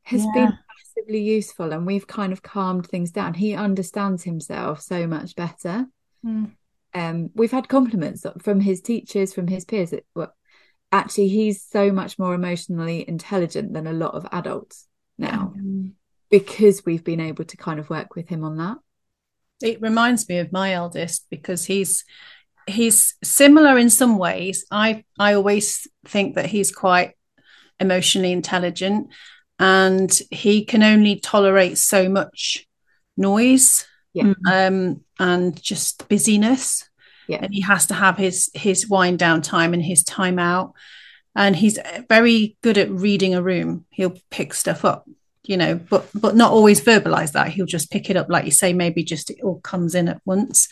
[0.04, 0.32] has Yeah.
[0.32, 0.58] been
[0.96, 5.86] massively useful and we've kind of calmed things down he understands himself so much better
[6.24, 6.52] Mm.
[6.94, 9.90] um, we've had compliments from his teachers, from his peers.
[9.90, 10.32] That, well,
[10.92, 14.86] actually, he's so much more emotionally intelligent than a lot of adults
[15.18, 15.92] now Mm.
[16.32, 18.78] Because we've been able to kind of work with him on that.
[19.62, 22.04] It reminds me of my eldest because he's
[22.66, 24.64] he's similar in some ways.
[24.72, 27.12] I I always think that he's quite
[27.78, 29.08] emotionally intelligent
[29.60, 32.66] and he can only tolerate so much
[33.16, 34.32] noise Yeah.
[34.50, 36.88] um and just busyness
[37.28, 37.40] Yeah.
[37.42, 40.72] and he has to have his his wind down time and his time out
[41.34, 45.06] and he's very good at reading a room he'll pick stuff up
[45.44, 48.50] you know but but not always verbalize that he'll just pick it up like you
[48.50, 50.68] say maybe just it all comes in at once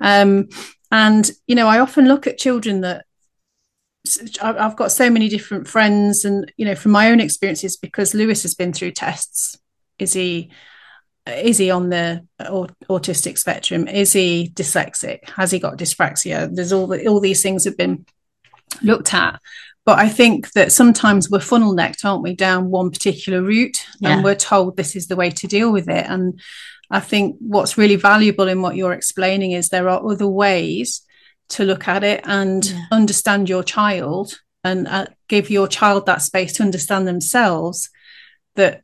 [0.00, 0.48] um
[0.92, 3.04] and you know i often look at children that
[4.40, 8.42] I've got so many different friends, and you know, from my own experiences, because Lewis
[8.42, 9.58] has been through tests.
[9.98, 10.50] Is he
[11.26, 13.88] is he on the autistic spectrum?
[13.88, 15.28] Is he dyslexic?
[15.30, 16.54] Has he got dyspraxia?
[16.54, 18.06] There's all the, all these things have been
[18.82, 19.40] looked at,
[19.86, 24.10] but I think that sometimes we're funnel necked, aren't we, down one particular route, Yeah.
[24.10, 26.04] and we're told this is the way to deal with it.
[26.06, 26.38] And
[26.90, 31.02] I think what's really valuable in what you're explaining is there are other ways
[31.50, 32.80] to look at it and Yeah.
[32.90, 37.88] understand your child and uh, give your child that space to understand themselves
[38.56, 38.82] that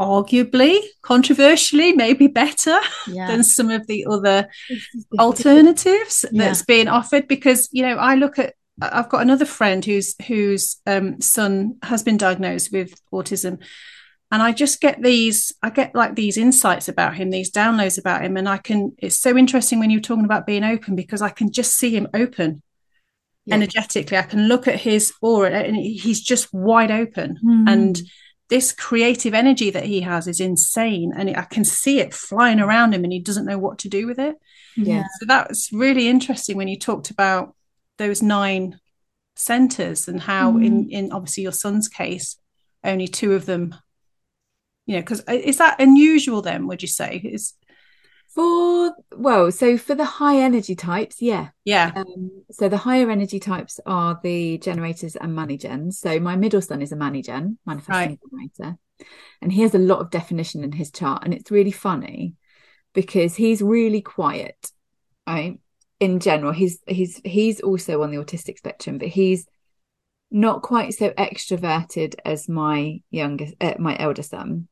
[0.00, 5.20] arguably controversially maybe better yeah than some of the other This is difficult.
[5.20, 6.44] alternatives Yeah.
[6.44, 10.80] that's being offered because you know I look at I've got another friend whose whose
[10.86, 13.62] um, son has been diagnosed with autism
[14.32, 18.22] and I just get these I get like these insights about him these downloads about
[18.22, 21.30] him and I can it's so interesting when you're talking about being open because I
[21.30, 22.62] can just see him open
[23.46, 23.56] Yeah.
[23.56, 27.68] energetically I can look at his aura and he's just wide open Hmm.
[27.68, 28.02] and
[28.48, 32.92] this creative energy that he has is insane and I can see it flying around
[32.94, 34.36] him and he doesn't know what to do with it
[34.76, 35.04] Yeah.
[35.18, 37.54] so that's really interesting when you talked about
[38.00, 38.80] those nine
[39.36, 42.36] centers and how in in obviously your son's case
[42.82, 43.74] only two of them
[44.86, 47.54] you know because is that unusual then would you say is
[48.32, 51.48] For well, so for the high energy types, yeah.
[51.64, 55.94] yeah Um, so the higher energy types are the generators and manigens.
[55.94, 58.78] So my middle son is a manigen, manifesting generator,
[59.42, 62.34] and he has a lot of definition in his chart, and it's really funny
[62.92, 64.70] because he's really quiet.
[65.26, 65.58] Right,
[66.00, 69.46] in general, he's he's he's also on the autistic spectrum, but he's
[70.30, 74.68] not quite so extroverted as my youngest, uh, my elder son.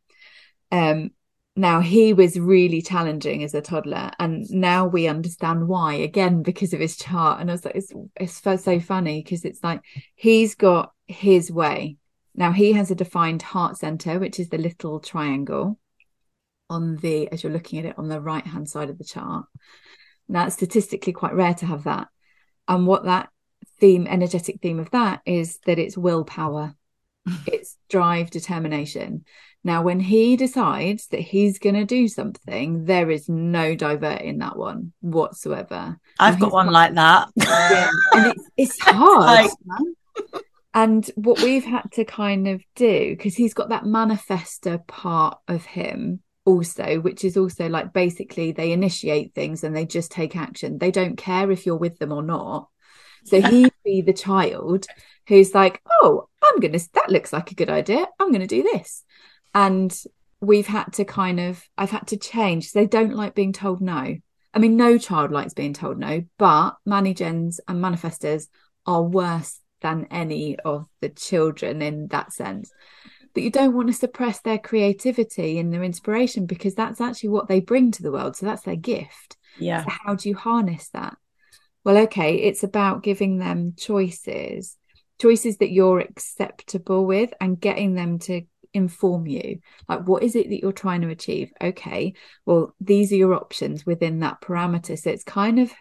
[0.72, 1.10] Um,
[1.54, 6.72] now he was really challenging as a toddler, and now we understand why again because
[6.72, 7.40] of his chart.
[7.40, 9.82] And I was like, it's it's so funny because it's like
[10.14, 11.98] he's got his way.
[12.34, 15.78] Now he has a defined heart center, which is the little triangle
[16.70, 19.44] on the as you're looking at it on the right hand side of the chart.
[20.28, 22.08] Now it's statistically quite rare to have that,
[22.66, 23.30] and what that
[23.80, 26.74] theme, energetic theme of that is that it's willpower,
[27.46, 29.24] it's drive, determination.
[29.64, 34.56] Now, when he decides that he's going to do something, there is no diverting that
[34.56, 35.98] one whatsoever.
[36.18, 37.28] I've And got one like that.
[38.14, 39.50] And it's it's hard.
[39.66, 39.82] Like-
[40.74, 45.64] And what we've had to kind of do, because he's got that manifester part of
[45.64, 50.78] him also, which is also like basically they initiate things and they just take action.
[50.78, 52.68] They don't care if you're with them or not.
[53.26, 54.87] So he'd be the child
[55.26, 58.06] who's like, oh, I'm going to, that looks like a good idea.
[58.18, 59.04] I'm going to do this.
[59.54, 59.94] And
[60.40, 62.72] we've had to kind of, I've had to change.
[62.72, 64.16] They don't like being told no.
[64.54, 68.46] I mean, no child likes being told no, but manigens and manifestors
[68.87, 72.72] are worse than any of the children in that sense.
[73.38, 77.46] But you don't want to suppress their creativity and their inspiration because that's actually what
[77.46, 78.35] they bring to the world.
[78.35, 79.37] So that's their gift.
[79.61, 81.16] yeah So how do you harness that?
[81.85, 84.77] Well, okay, it's about giving them choices,
[85.20, 88.42] choices that you're acceptable with, and getting them to
[88.74, 92.12] inform you like what is it that you're trying to achieve okay
[92.44, 95.72] well these are your options within that parameter so it's kind of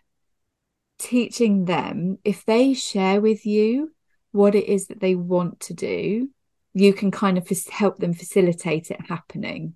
[0.97, 3.91] teaching them if they share with you
[4.31, 6.29] what it is that they want to do
[6.77, 9.75] you can kind of help them facilitate it happening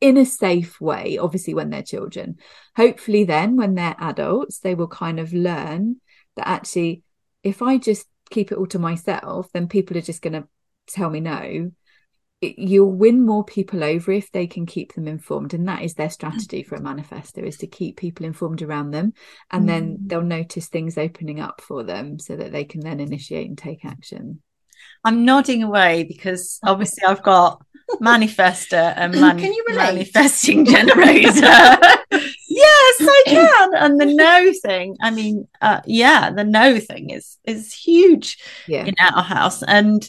[0.00, 2.36] in a safe way obviously when they're children.
[2.76, 6.00] Hopefully then when they're adults they will kind of learn
[6.34, 7.02] that actually
[7.44, 10.48] if i just keep it all to myself then people are just going to
[10.88, 11.70] tell me no.
[12.40, 16.10] You'll win more people over if they can keep them informed and that is their
[16.10, 19.12] strategy for a manifestor is to keep people informed around them
[19.52, 19.66] and mm.
[19.68, 23.56] then they'll notice things opening up for them so that they can then initiate and
[23.56, 24.42] take action
[25.04, 27.64] i'm nodding away because obviously i've got
[28.00, 31.30] manifestor and man- can you manifesting generator.
[31.40, 33.74] Yes i can.
[33.74, 38.84] And the no thing i mean uh, yeah the no thing is is huge yeah.
[38.84, 39.62] in our house.
[39.62, 40.08] And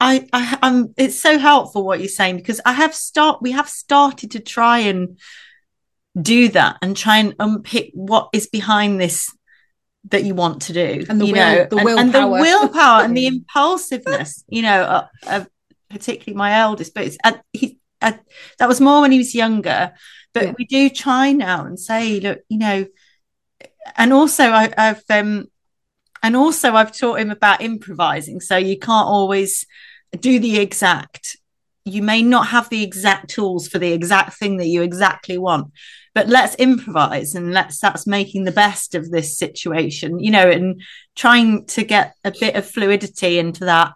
[0.00, 3.68] I, I am it's so helpful what you're saying because I have start we have
[3.68, 5.18] started to try and
[6.20, 9.34] do that and try and unpick what is behind this
[10.04, 11.98] that you want to do and the you will, know the willpower.
[11.98, 15.44] and, and, the willpower and the impulsiveness you know uh,
[15.90, 18.12] particularly my eldest but it's uh, he uh,
[18.58, 19.92] that was more when he was younger
[20.32, 20.54] but yeah.
[20.56, 22.86] we do try now and say look you know
[23.96, 25.46] and also I, have um
[26.22, 29.66] and also I've taught him about improvising so you can't always
[30.18, 31.37] do the exact
[31.88, 35.72] you may not have the exact tools for the exact thing that you exactly want
[36.14, 40.80] but let's improvise and let's that's making the best of this situation you know and
[41.14, 43.92] trying to get a bit of fluidity into that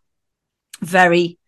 [0.80, 1.38] very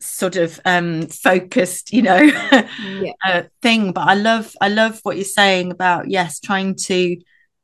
[0.00, 3.12] sort of um focused you know yeah.
[3.24, 7.16] uh, thing but i love i love what you're saying about yes trying to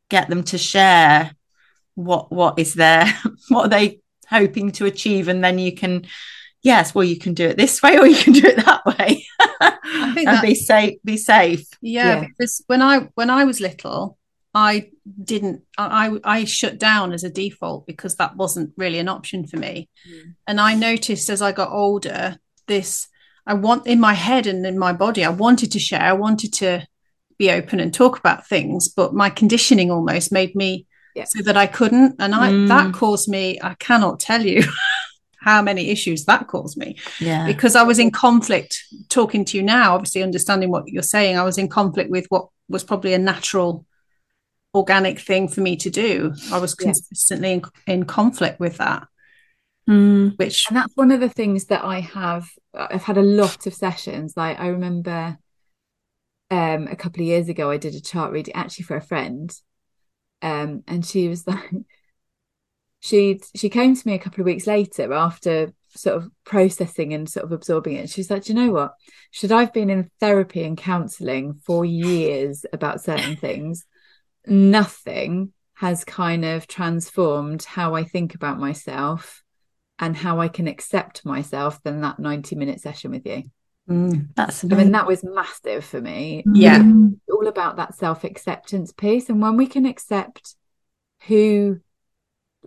[0.09, 1.33] get them to share
[1.97, 3.13] what what is there
[3.49, 6.07] what are they hoping to achieve and then you can
[6.63, 9.25] yes well you can do it this way or you can do it that way
[9.61, 13.45] I think and that, be safe be safe yeah, yeah, because when i when i
[13.45, 14.19] was little
[14.55, 14.91] i
[15.23, 19.57] didn't i i shut down as a default because that wasn't really an option for
[19.57, 20.35] me mm.
[20.47, 23.09] and i noticed as i got older this
[23.47, 26.53] i want in my head and in my body i wanted to share i wanted
[26.53, 26.85] to
[27.39, 30.87] be open and talk about things but my conditioning almost made me
[31.19, 31.25] yeah.
[31.27, 32.17] so that I couldn't.
[32.19, 32.69] And I mm.
[32.69, 34.63] that caused me, I cannot tell you
[35.41, 36.97] how many issues that caused me.
[37.21, 37.47] Yeah.
[37.47, 41.37] Because I was in conflict talking to you now, obviously understanding what you're saying.
[41.37, 43.87] I was in conflict with what was probably a natural
[44.75, 46.35] organic thing for me to do.
[46.53, 49.07] I was consistently in, in conflict with that.
[49.89, 50.37] Mm.
[50.39, 53.73] Which and that's one of the things that I have I've had a lot of
[53.73, 54.35] sessions.
[54.37, 55.39] Like I remember
[56.51, 59.51] um a couple of years ago I did a chart reading actually for a friend
[60.43, 61.71] um, and she was like,
[63.01, 67.29] she she came to me a couple of weeks later after sort of processing and
[67.29, 68.11] sort of absorbing it.
[68.11, 68.95] She's like, Do you know what?
[69.31, 73.85] Should I've been in therapy and counselling for years about certain things,
[74.47, 79.43] nothing has kind of transformed how I think about myself
[79.99, 83.45] and how I can accept myself than that 90 minute session with you.
[83.89, 86.45] Mm, that's I mean, that was massive for me.
[86.53, 86.83] Yeah.
[87.33, 89.29] All about that self acceptance piece.
[89.29, 90.57] And when we can accept
[91.27, 91.81] who,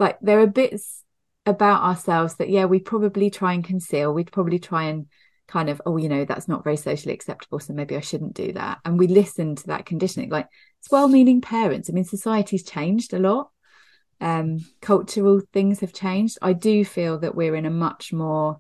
[0.02, 1.04] like, there are bits
[1.46, 4.14] about ourselves that, yeah, we probably try and conceal.
[4.14, 5.06] We'd probably try and
[5.48, 7.60] kind of, oh, you know, that's not very socially acceptable.
[7.60, 8.80] So maybe I shouldn't do that.
[8.84, 10.32] And we listen to that conditioning.
[10.32, 10.48] Like,
[10.80, 11.88] it's well meaning parents.
[11.88, 13.52] I mean, society's changed a lot.
[14.20, 16.40] Um, cultural things have changed.
[16.42, 18.60] I do feel that we're in a much more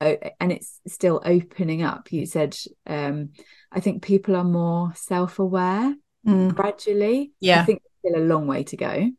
[0.00, 2.54] and it's still opening up you said
[2.86, 3.30] um,
[3.72, 5.94] i think people are more self-aware
[6.26, 6.54] mm.
[6.54, 9.10] gradually yeah i think there's still a long way to go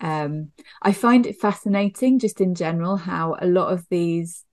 [0.00, 0.50] um,
[0.82, 4.44] i find it fascinating just in general how a lot of these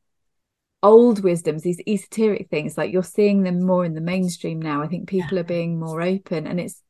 [0.83, 4.87] old wisdoms these esoteric things like you're seeing them more in the mainstream now i
[4.87, 5.39] think people yeah.
[5.39, 6.81] are being more open and it's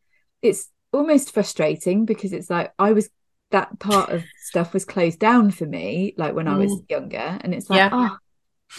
[0.42, 3.10] it's almost frustrating because it's like i was
[3.52, 6.54] that part of stuff was closed down for me like when mm.
[6.54, 6.90] i was mm.
[6.90, 7.90] younger and it's like yeah.
[7.92, 8.18] oh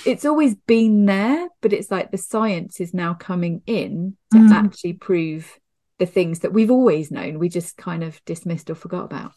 [0.05, 4.50] it's always been there, but it's like the science is now coming in to mm.
[4.50, 5.59] actually prove
[5.98, 7.38] the things that we've always known.
[7.38, 9.33] We just kind of dismissed or forgot about.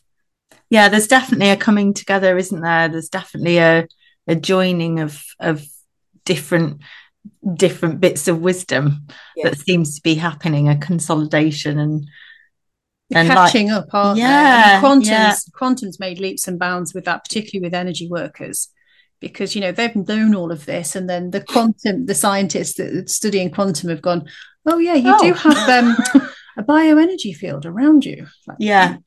[0.70, 2.90] Yeah, there's definitely a coming together, isn't there?
[2.90, 3.88] There's definitely a
[4.28, 5.66] a joining of of
[6.26, 6.82] different
[7.56, 9.08] different bits of wisdom
[9.44, 12.08] that seems to be happening, a consolidation and
[13.12, 14.80] and catching like, up, aren't yeah, they?
[14.80, 15.36] quantum's yeah.
[15.54, 18.70] quantum's made leaps and bounds with that, particularly with energy workers
[19.20, 23.10] because you know they've known all of this and then the quantum the scientists that
[23.10, 24.28] studying quantum have gone
[24.66, 25.22] oh yeah you oh.
[25.22, 25.98] do have um,
[26.58, 28.98] a bioenergy field around you like, yeah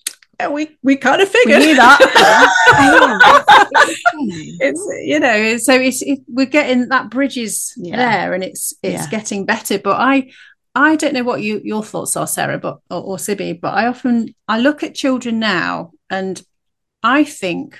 [0.42, 1.98] yeah, we we kind of figured we that.
[4.60, 7.96] it's you know, so it's it, we're getting that bridges Yeah.
[7.96, 9.10] there, and it's it's Yeah.
[9.10, 9.78] getting better.
[9.78, 10.30] But I
[10.74, 13.86] I don't know what you your thoughts are, Sarah, but or, or Sibby, but I
[13.86, 16.42] often I look at children now, and
[17.02, 17.78] I think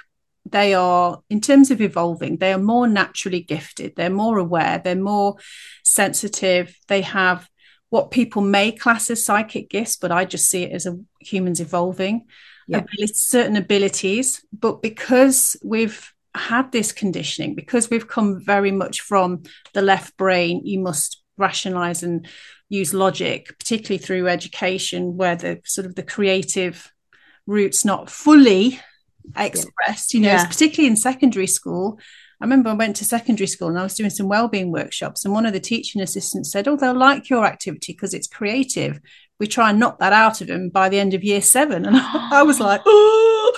[0.51, 4.97] they are in terms of evolving they are more naturally gifted they're more aware they're
[4.97, 5.37] more
[5.85, 7.49] sensitive they have
[7.91, 11.61] what people may class as psychic gifts but i just see it as a humans
[11.61, 12.27] evolving
[12.69, 12.79] Yeah.
[12.79, 19.43] ability, certain abilities but because we've had this conditioning because we've come very much from
[19.75, 22.27] the left brain you must rationalize and
[22.69, 26.91] use logic particularly through education where the sort of the creative
[27.47, 28.81] roots not fully
[29.37, 30.47] expressed you know Yeah.
[30.47, 31.99] particularly in secondary school
[32.41, 35.33] i remember i went to secondary school and i was doing some wellbeing workshops and
[35.35, 39.01] one of the teaching assistants said oh they'll like your activity because it's creative
[39.43, 41.97] we try and knock that out of them by the end of year seven and
[42.41, 43.53] i was like oh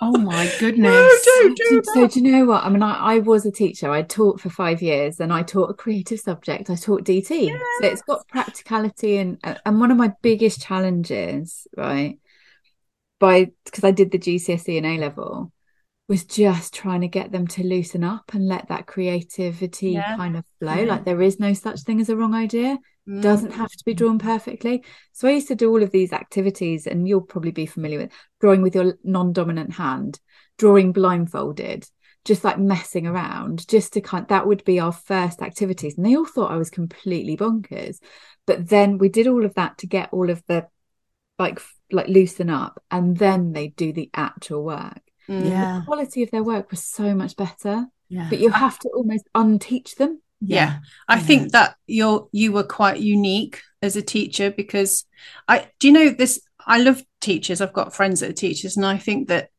[0.00, 1.24] oh my no, goodness.
[1.26, 2.12] don't do So that.
[2.12, 2.62] do you know what?
[2.64, 3.90] I mean, I, I was a teacher.
[3.90, 6.70] I taught for five years, and I taught a creative subject.
[6.70, 12.20] I taught DT, so it's got practicality and and one of my biggest challenges, right?
[13.18, 15.52] By because I did the GCSE and A level,
[16.08, 20.16] was just trying to get them to loosen up and let that creativity Yeah.
[20.16, 20.74] kind of flow.
[20.74, 20.84] Yeah.
[20.92, 22.78] Like there is no such thing as a wrong idea.
[23.08, 23.22] Mm.
[23.22, 24.84] doesn't have to be drawn perfectly.
[25.12, 28.12] So I used to do all of these activities, and you'll probably be familiar with
[28.40, 30.20] drawing with your non-dominant hand,
[30.58, 31.88] drawing blindfolded,
[32.24, 35.96] just like messing around, just to kind that would be our first activities.
[35.96, 37.98] And they all thought I was completely bonkers.
[38.46, 40.66] But then we did all of that to get all of the
[41.38, 45.00] like like loosen up, and then they do the actual work.
[45.28, 45.48] Mm.
[45.48, 45.78] Yeah.
[45.78, 47.86] The quality of their work was so much better.
[48.10, 48.26] Yeah.
[48.28, 50.20] But you have to almost unteach them.
[50.40, 50.78] Yeah
[51.08, 51.22] i Yeah.
[51.22, 55.04] think that you're you were quite unique as a teacher because
[55.48, 58.86] i do you know this i love teachers i've got friends that are teachers and
[58.86, 59.50] i think that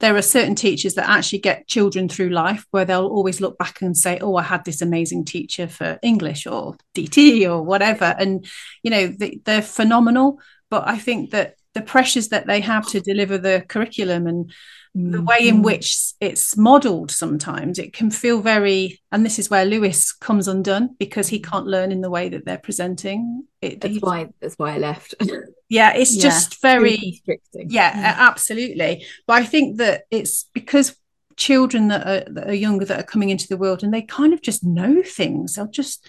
[0.00, 3.82] there are certain teachers that actually get children through life where they'll always look back
[3.82, 8.46] and say oh i had this amazing teacher for english or dt or whatever and
[8.82, 13.00] you know they, they're phenomenal but i think that the pressures that they have to
[13.00, 14.52] deliver the curriculum and
[14.94, 15.64] the way in Mm.
[15.64, 20.94] which it's modeled sometimes it can feel very and this is where lewis comes undone
[20.98, 24.74] because he can't learn in the way that they're presenting it That's why that's why
[24.74, 25.14] I left.
[25.70, 26.22] yeah it's Yeah.
[26.22, 27.70] just very constricting.
[27.70, 30.94] yeah a- absolutely but i think that it's because
[31.36, 34.34] children that are, that are younger that are coming into the world and they kind
[34.34, 36.06] of just know things they'll just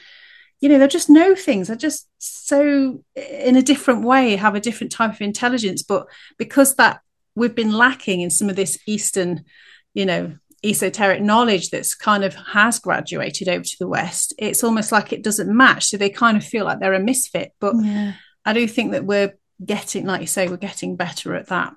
[0.60, 4.60] you know they'll just know things they're just so in a different way have a
[4.60, 6.06] different type of intelligence but
[6.38, 7.00] because that
[7.36, 9.44] we've been lacking in some of this eastern
[9.94, 14.92] you know esoteric knowledge that's kind of has graduated over to the west it's almost
[14.92, 18.14] like it doesn't match so they kind of feel like they're a misfit but Yeah.
[18.46, 19.34] i do think that we're
[19.66, 21.74] getting like you say we're getting better at that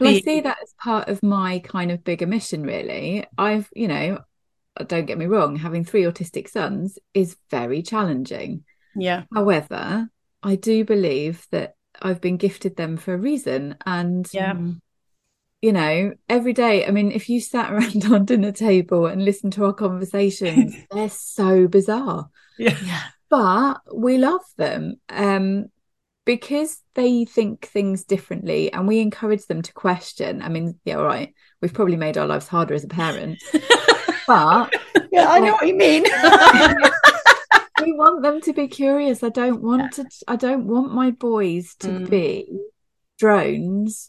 [0.00, 3.24] Well, I see that as part of my kind of bigger mission, really.
[3.36, 4.20] I've, you know,
[4.86, 8.64] don't get me wrong, having three autistic sons is very challenging.
[8.94, 10.08] yeah However,
[10.42, 13.76] I do believe that I've been gifted them for a reason.
[13.86, 14.56] And, Yeah.
[15.60, 19.52] you know, every day, I mean, if you sat around our dinner table and listened
[19.54, 22.30] to our conversations, they're so bizarre.
[22.58, 23.02] yeah Yeah.
[23.30, 25.66] but we love them um
[26.24, 31.04] because they think things differently and we encourage them to question i mean yeah all
[31.04, 33.38] right we've probably made our lives harder as a parent
[34.26, 34.72] but
[35.12, 36.04] Yeah, I know what you mean.
[37.82, 39.22] We want them to be curious.
[39.22, 42.10] I don't want to i don't want my boys to Mm.
[42.10, 42.58] be
[43.18, 44.08] drones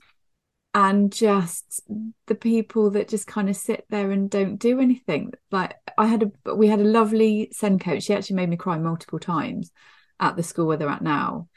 [0.76, 1.82] and just
[2.28, 5.34] the people that just kind of sit there and don't do anything.
[5.51, 8.03] Like i had a we had a lovely sen coach.
[8.03, 9.72] She actually made me cry multiple times
[10.20, 11.47] at the school where they're at now.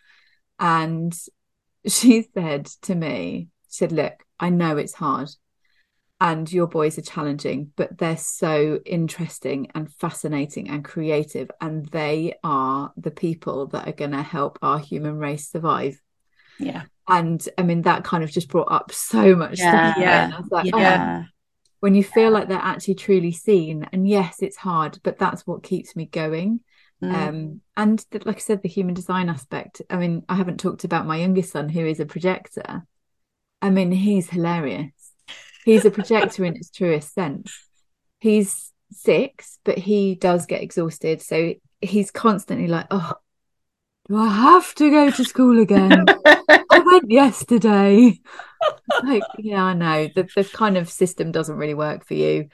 [0.58, 1.12] And
[1.86, 5.28] she said to me she said look i know it's hard
[6.22, 12.34] and your boys are challenging but they're so interesting and fascinating and creative and they
[12.44, 16.00] are the people that are going to help our human race survive
[16.58, 19.96] yeah and I mean that kind of just brought up so much stuff.
[19.98, 20.30] Yeah.
[20.34, 21.24] I was like, oh, Yeah.
[21.80, 25.62] when you feel like they're actually truly seen, and yes, it's hard, but that's what
[25.62, 26.60] keeps me going.
[27.02, 27.14] Mm.
[27.14, 29.82] Um, and th- like I said, the human design aspect.
[29.90, 32.86] I mean, I haven't talked about my youngest son, who is a projector.
[33.60, 34.92] I mean, he's hilarious.
[35.64, 37.68] He's a projector in its truest sense.
[38.18, 43.12] He's six, but he does get exhausted, so he's constantly like, "Oh,
[44.08, 48.20] do I have to go to school again?" I went yesterday.
[49.02, 50.08] Like, yeah, I know.
[50.14, 52.48] The the kind of system doesn't really work for you.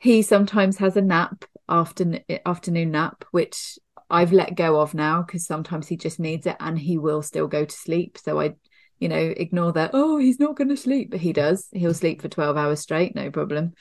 [0.00, 3.78] He sometimes has a nap, afternoon afternoon nap, which
[4.10, 7.46] I've let go of now because sometimes he just needs it and he will still
[7.46, 8.18] go to sleep.
[8.18, 8.54] So I
[8.98, 11.10] you know, ignore that, oh, he's not going to sleep.
[11.10, 11.68] But he does.
[11.72, 13.72] He'll sleep for 12 hours straight, no problem.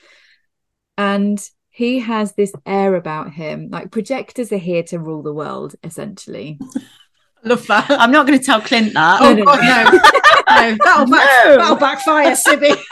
[0.98, 3.70] And he has this air about him.
[3.70, 6.60] Like projectors are here to rule the world, essentially.
[7.44, 7.90] Love that.
[7.92, 9.20] I'm not going to tell Clint that.
[9.22, 9.92] Oh, God, no.
[9.92, 11.58] no, that'll, back, No.
[11.58, 12.74] that'll backfire, Sibby.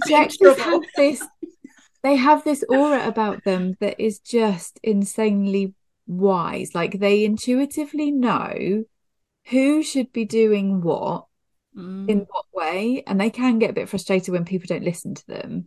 [0.00, 1.22] projectors have this
[2.02, 5.74] they have this aura about them that is just insanely
[6.06, 8.84] wise like they intuitively know
[9.46, 11.26] who should be doing what
[11.76, 12.08] Mm.
[12.08, 13.02] in what way?
[13.04, 15.66] And they can get a bit frustrated when people don't listen to them.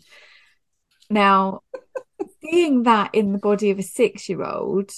[1.09, 1.63] Now
[2.41, 4.91] seeing that in the body of a six year old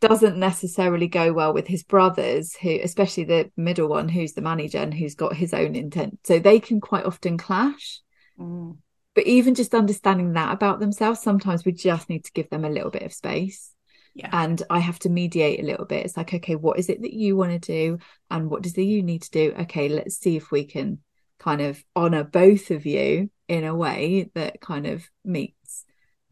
[0.00, 4.78] doesn't necessarily go well with his brothers who especially the middle one who's the manager
[4.78, 6.18] and who's got his own intent.
[6.24, 8.00] So they can quite often clash.
[8.38, 8.76] Mm.
[9.14, 12.70] but even just understanding that about themselves sometimes we just need to give them a
[12.70, 13.72] little bit of space
[14.20, 14.30] Yeah.
[14.32, 16.04] and i have to mediate a little bit.
[16.04, 17.98] It's like okay what is it that you want to do
[18.30, 19.54] and what does the you need to do?
[19.60, 20.98] Okay let's see if we can
[21.38, 25.84] kind of honor both of you in a way that kind of meets.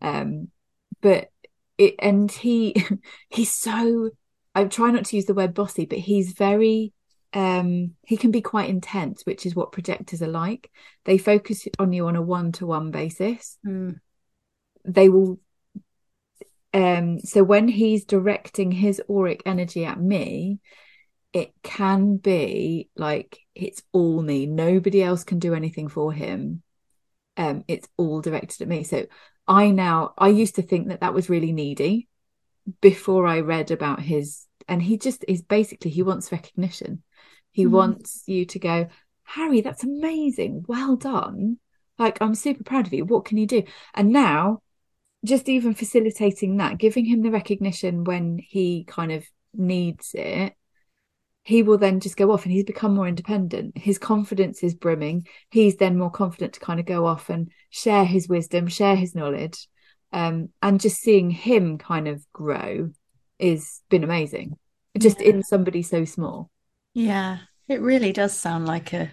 [0.03, 0.49] Um
[1.01, 1.31] but
[1.79, 2.75] it and he
[3.31, 4.11] he's so
[4.55, 6.93] i try not to use the word bossy but he's very
[7.33, 10.71] um he can be quite intense which is what projectors are like.
[11.05, 13.59] They focus on you on a one-to-one basis.
[13.67, 14.01] Mm.
[14.85, 15.39] they will
[16.75, 20.61] um so when he's directing his auric energy at me
[21.33, 24.47] it can be like it's all me.
[24.47, 26.63] Nobody else can do anything for him.
[27.37, 28.85] Um it's all directed at me.
[28.85, 29.07] So
[29.47, 32.07] i now i used to think that that was really needy
[32.83, 37.03] before i read about his and he just is basically he wants recognition.
[37.51, 37.71] He Mhm.
[37.71, 38.89] wants you to go
[39.25, 40.65] harry that's amazing.
[40.69, 41.59] Well done.
[41.99, 43.05] Like i'm super proud of you.
[43.05, 43.63] What can you do?
[43.95, 44.61] And now
[45.25, 50.55] just even facilitating that giving him the recognition when he kind of needs it
[51.49, 53.79] he will then just go off and he's become more independent.
[53.79, 55.27] His confidence is brimming.
[55.51, 59.15] He's then more confident to kind of go off and share his wisdom share his
[59.15, 59.67] knowledge.
[60.13, 62.91] Um, and just seeing him kind of grow
[63.39, 64.59] is been amazing.
[64.99, 66.51] Just in somebody so small.
[66.93, 69.11] Yeah, it really does sound like a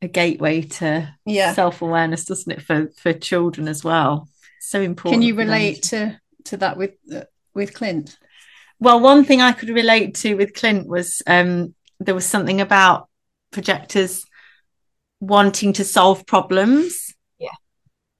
[0.00, 1.54] a gateway to Yeah.
[1.54, 4.28] self-awareness, doesn't it, for for children as well?
[4.64, 5.14] So important.
[5.14, 8.16] Can you relate to- to to that with uh, with Clint?
[8.78, 13.08] Well, one thing I could relate to with Clint was um, there was something about
[13.50, 14.24] projectors
[15.20, 17.14] wanting to solve problems.
[17.38, 17.56] Yeah.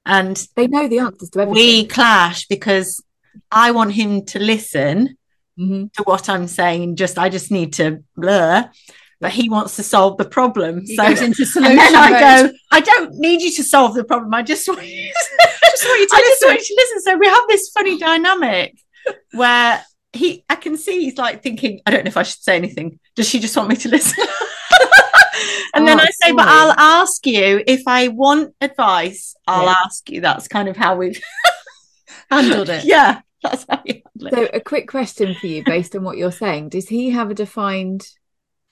[0.05, 3.03] And they know the answers to everything we clash because
[3.51, 5.17] I want him to listen
[5.59, 5.93] Mhm.
[5.95, 6.97] to what I'm saying.
[6.97, 8.71] Just I just need to blur,
[9.23, 10.83] but he wants to solve the problem.
[10.85, 12.11] He so goes into and solution then I
[12.45, 14.35] go, I don't need you to solve the problem.
[14.35, 15.13] I just want you,
[15.71, 16.49] Just want you to I just listen.
[16.49, 17.01] want you to listen.
[17.03, 18.77] So we have this funny dynamic
[19.33, 22.57] where he, I can see he's like thinking, I don't know if I should say
[22.57, 22.99] anything.
[23.17, 24.23] Does she just want me to listen?
[25.75, 26.47] and then Oh, I say, but.
[26.49, 29.35] I'll ask you if I want advice.
[29.47, 29.75] I'll Yeah.
[29.85, 30.21] ask you.
[30.21, 31.19] That's kind of how we've
[32.31, 32.85] Handled it.
[32.85, 34.35] Yeah, that's how we handle it.
[34.35, 37.35] So, a quick question for you, based on what you're saying: Does he have a
[37.35, 38.07] defined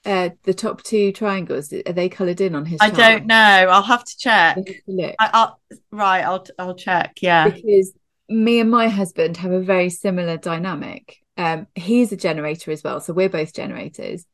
[0.04, 1.72] uh, the top two triangles?
[1.72, 2.80] Are they coloured in on his?
[2.80, 2.98] I chart?
[2.98, 3.34] don't know.
[3.36, 4.56] I'll have to check.
[4.56, 5.14] I have to look.
[5.18, 6.22] I, I'll right.
[6.24, 7.18] I'll I'll check.
[7.20, 7.48] Yeah.
[7.50, 7.92] because
[8.28, 11.18] me and my husband have a very similar dynamic.
[11.36, 14.26] Um, he's a generator as well, so we're both generators.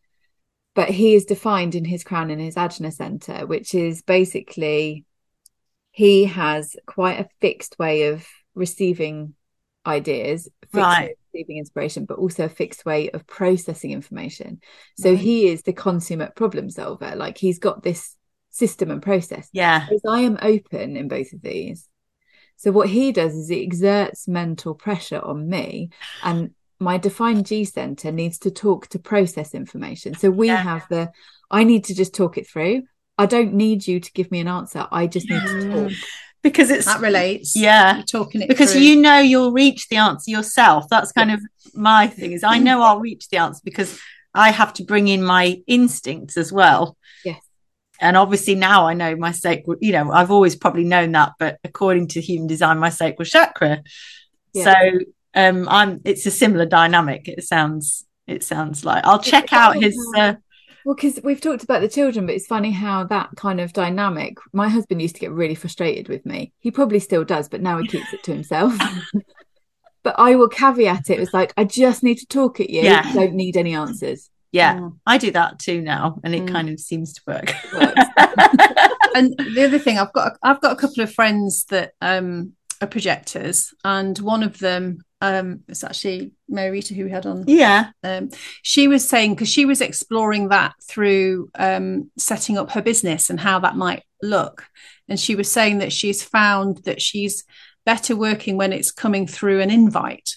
[0.74, 5.04] But he is defined in his crown and his Ajna center, which is basically
[5.90, 9.34] he has quite a fixed way of receiving
[9.86, 11.16] ideas, Right.
[11.36, 14.60] Receiving inspiration, but also a fixed way of processing information.
[14.96, 15.18] So Right.
[15.18, 17.14] he is the consummate problem solver.
[17.14, 18.16] Like he's got this
[18.50, 19.48] system and process.
[19.52, 19.86] Yeah.
[19.86, 21.88] Whereas I am open in both of these.
[22.56, 25.90] So what he does is he exerts mental pressure on me,
[26.22, 30.14] and my defined G center needs to talk to process information.
[30.14, 30.62] So we Yeah.
[30.62, 31.10] have the
[31.50, 32.82] I need to just talk it through.
[33.18, 34.88] I don't need you to give me an answer.
[34.90, 35.70] I just need to Mm.
[35.70, 35.92] talk.
[36.46, 37.56] Because it's That relates.
[37.56, 37.96] yeah.
[37.96, 38.82] You're talking it because through.
[38.82, 41.40] you know you'll reach the answer yourself that's kind of
[41.74, 43.98] my thing is i know i'll reach the answer because
[44.32, 47.40] i have to bring in my instincts as well Yes.
[48.00, 51.58] and obviously now i know my sacral you know i've always probably known that but
[51.64, 53.82] according to human design my sacral chakra
[54.54, 54.64] Yeah.
[54.64, 54.98] so
[55.34, 59.96] um i'm it's a similar dynamic it sounds it sounds like i'll check out his
[60.16, 60.34] uh,
[60.86, 64.36] Well, because we've talked about the children, but it's funny how that kind of dynamic.
[64.52, 66.52] My husband used to get really frustrated with me.
[66.60, 68.72] He probably still does, but now he keeps it to himself.
[70.04, 71.18] but I will caveat it.
[71.18, 72.82] It's like I just need to talk at you.
[72.82, 73.02] Yeah.
[73.04, 74.30] I don't need any answers.
[74.52, 74.96] yeah Mm.
[75.06, 76.52] i do that too now and it Mm.
[76.52, 77.48] kind of seems to work
[79.16, 82.86] and the other thing i've got i've got a couple of friends that um are
[82.86, 87.44] projectors and one of them um is actually Mary Rita, who we had on.
[87.46, 87.90] Yeah.
[88.02, 88.30] Um,
[88.62, 93.40] she was saying because she was exploring that through um, setting up her business and
[93.40, 94.66] how that might look,
[95.08, 97.44] and she was saying that she's found that she's
[97.84, 100.36] better working when it's coming through an invite.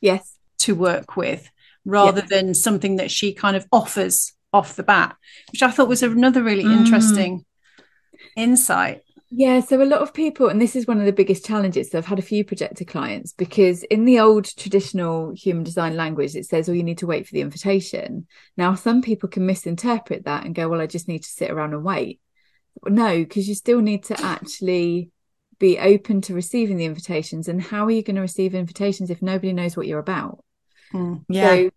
[0.00, 0.36] Yes.
[0.60, 1.50] To work with
[1.84, 2.26] rather yeah.
[2.42, 5.16] than something that she kind of offers off the bat,
[5.50, 6.76] which I thought was another really mm.
[6.76, 7.44] interesting
[8.36, 9.01] insight.
[9.34, 11.90] Yeah, so a lot of people, and this is one of the biggest challenges.
[11.90, 16.36] So I've had a few projector clients because in the old traditional human design language,
[16.36, 18.26] it says, oh, you need to wait for the invitation.
[18.58, 21.72] Now, some people can misinterpret that and go, well, I just need to sit around
[21.72, 22.20] and wait.
[22.84, 25.08] No, because you still need to actually
[25.58, 27.48] be open to receiving the invitations.
[27.48, 30.44] And how are you going to receive invitations if nobody knows what you're about?
[30.92, 31.54] Mm, yeah.
[31.54, 31.70] So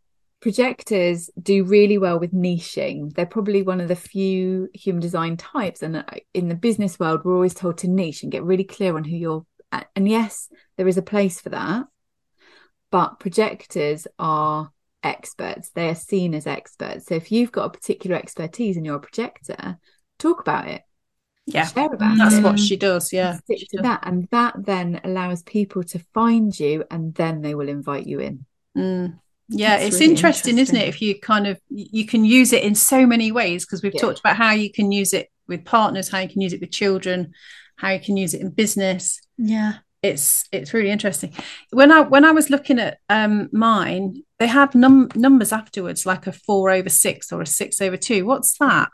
[0.45, 3.11] projectors do really well with niching.
[3.15, 5.81] They're probably one of the few human design types.
[5.81, 6.03] And uh,
[6.35, 9.15] in the business world, we're always told to niche and get really clear on who
[9.15, 9.45] you're.
[9.71, 9.87] At.
[9.95, 11.87] And yes, there is a place for that.
[12.91, 14.69] But projectors are
[15.01, 15.71] experts.
[15.71, 17.07] They are seen as experts.
[17.07, 19.79] So if you've got a particular expertise and you're a projector,
[20.19, 20.83] talk about it.
[21.47, 22.43] Yeah, share about that's it.
[22.43, 23.11] what she does.
[23.11, 23.83] Yeah, stick to does.
[23.83, 28.19] that, and that then allows people to find you, and then they will invite you
[28.19, 28.45] in.
[28.77, 29.19] Mm.
[29.47, 30.89] Yeah, That's it's really interesting, interesting, isn't it?
[30.89, 34.01] If you kind of you can use it in so many ways because we've yeah.
[34.01, 36.71] talked about how you can use it with partners, how you can use it with
[36.71, 37.33] children,
[37.75, 39.21] how you can use it in business.
[39.37, 39.73] Yeah.
[40.01, 41.33] It's it's really interesting.
[41.71, 46.27] When I when I was looking at um mine, they have num numbers afterwards, like
[46.27, 48.25] a four over six or a six over two.
[48.25, 48.89] What's that?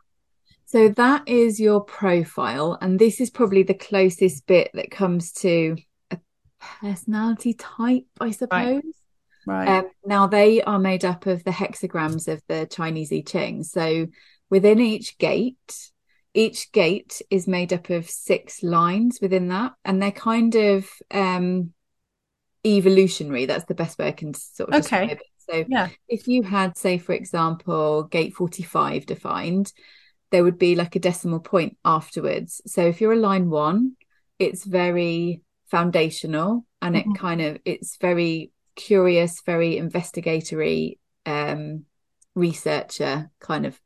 [0.65, 5.75] So that is your profile, and this is probably the closest bit that comes to
[6.11, 6.19] a
[6.79, 8.75] personality type, I suppose.
[8.75, 8.83] Right.
[9.45, 9.79] Right.
[9.79, 13.63] Um, now they are made up of the hexagrams of the Chinese I Ching.
[13.63, 14.07] So
[14.49, 15.91] within each gate,
[16.33, 21.73] each gate is made up of six lines within that, and they're kind of um,
[22.65, 23.45] evolutionary.
[23.45, 25.07] That's the best way I can sort of okay.
[25.07, 25.27] describe it.
[25.49, 25.89] So yeah.
[26.07, 29.73] if you had, say, for example, gate 45 defined,
[30.29, 32.61] there would be like a decimal point afterwards.
[32.65, 33.97] So if you're a line one,
[34.39, 37.11] it's very foundational and mm-hmm.
[37.11, 38.51] it kind of it's very
[38.87, 41.85] curious, very investigatory um,
[42.35, 43.79] researcher kind of.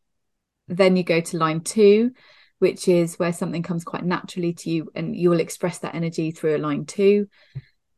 [0.67, 2.11] Then you go to line two,
[2.59, 6.31] which is where something comes quite naturally to you, and you will express that energy
[6.31, 7.27] through a line two.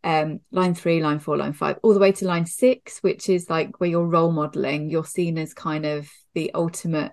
[0.03, 3.49] Um, line three, line four, line five, all the way to line six, which is
[3.49, 7.11] like where you're role modeling, you're seen as kind of the ultimate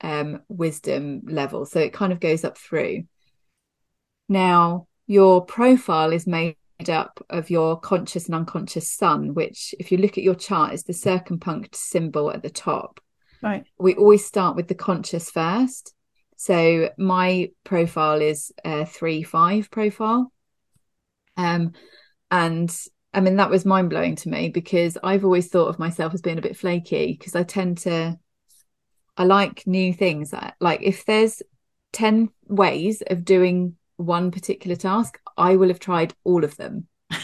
[0.00, 1.64] um, wisdom level.
[1.64, 3.04] So it kind of goes up through.
[4.28, 6.56] Now, your profile is made
[6.88, 10.84] up of your conscious and unconscious sun, which, if you look at your chart, is
[10.84, 13.00] the circumpunct symbol at the top.
[13.42, 13.64] Right.
[13.78, 15.94] We always start with the conscious first.
[16.36, 20.32] So my profile is a three five profile.
[21.36, 21.72] Um,
[22.30, 22.74] and
[23.12, 26.22] I mean that was mind blowing to me because I've always thought of myself as
[26.22, 28.18] being a bit flaky because I tend to
[29.16, 30.34] I like new things.
[30.60, 31.42] Like if there's
[31.92, 36.86] 10 ways of doing one particular task, I will have tried all of them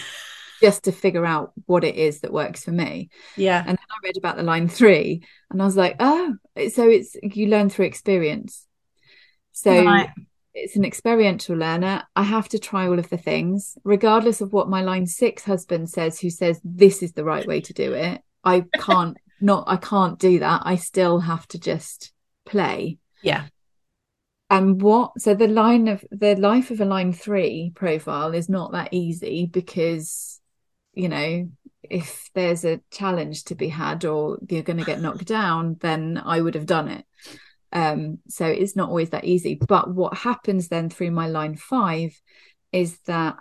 [0.61, 3.11] just to figure out what it is that works for me.
[3.37, 3.59] Yeah.
[3.59, 6.35] And then I read about the line three and I was like, oh,
[6.73, 8.66] so it's you learn through experience.
[9.53, 10.11] So right.
[10.55, 12.05] it's an experiential learner.
[12.14, 15.91] I have to try all of the things, regardless of what my line six husband
[15.91, 18.21] says, who says this is the right way to do it.
[18.45, 20.62] I can't not I can't do that.
[20.64, 22.12] I still have to just
[22.47, 22.99] play.
[23.23, 23.47] Yeah
[24.51, 28.72] and what so the line of the life of a line three profile is not
[28.72, 30.40] that easy because
[30.92, 31.48] you know
[31.82, 36.20] if there's a challenge to be had or you're going to get knocked down then
[36.24, 37.05] i would have done it.
[37.72, 39.55] Um so it's not always that easy.
[39.55, 42.20] But what happens then through my line five
[42.72, 43.36] is that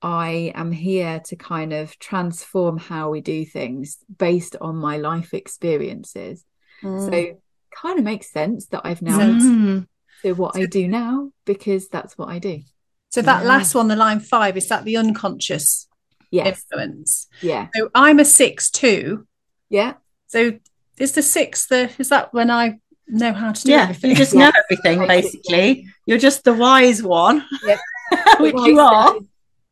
[0.00, 5.34] i am here to kind of transform how we do things based on my life
[5.34, 6.44] experiences.
[6.82, 7.10] Mm.
[7.10, 7.38] so
[7.74, 9.86] kind of makes sense that i've now mm
[10.24, 12.62] to what I do now because that's what I do.
[13.10, 13.48] So that yeah.
[13.48, 15.86] last one, the line five, is that the unconscious
[16.30, 16.46] yes.
[16.46, 17.28] influence?
[17.40, 17.68] Yeah.
[17.74, 19.26] So I'm a six too.
[19.68, 19.94] Yeah.
[20.26, 20.58] So
[20.98, 24.10] is the six the is that when I know how to do yeah, everything?
[24.10, 25.86] You just know everything basically.
[26.06, 27.44] You're just the wise one.
[27.64, 27.78] Yep.
[28.40, 29.14] which you are.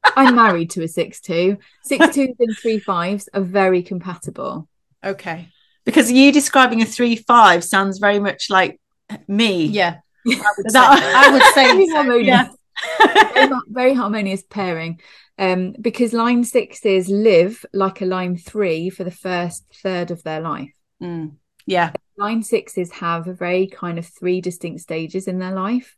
[0.04, 1.58] I'm married to a six two.
[1.82, 4.68] Six twos and three fives are very compatible.
[5.04, 5.48] Okay.
[5.84, 8.80] Because you describing a three five sounds very much like
[9.26, 9.64] me.
[9.64, 9.98] Yeah.
[10.26, 12.48] I would say, I would say very harmonious.
[13.34, 14.98] Very, very, harmonious pairing.
[15.38, 20.40] Um, because line sixes live like a line three for the first third of their
[20.40, 20.72] life.
[21.00, 21.36] Mm.
[21.66, 21.92] Yeah.
[22.16, 25.96] Line sixes have a very kind of three distinct stages in their life.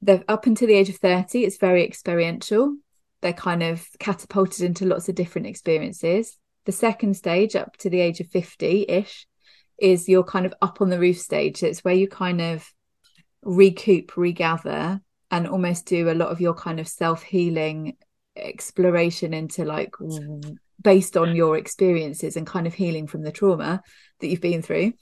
[0.00, 2.76] They're up until the age of 30, it's very experiential.
[3.20, 6.38] They're kind of catapulted into lots of different experiences.
[6.64, 9.26] the second stage up to the age of 50-ish
[9.78, 12.66] is your kind of up on the roof stage it's where you kind of
[13.46, 17.96] recoup regather and almost do a lot of your kind of self-healing
[18.36, 19.94] exploration into like
[20.82, 23.82] based on your experiences and kind of healing from the trauma
[24.20, 24.92] that you've been through.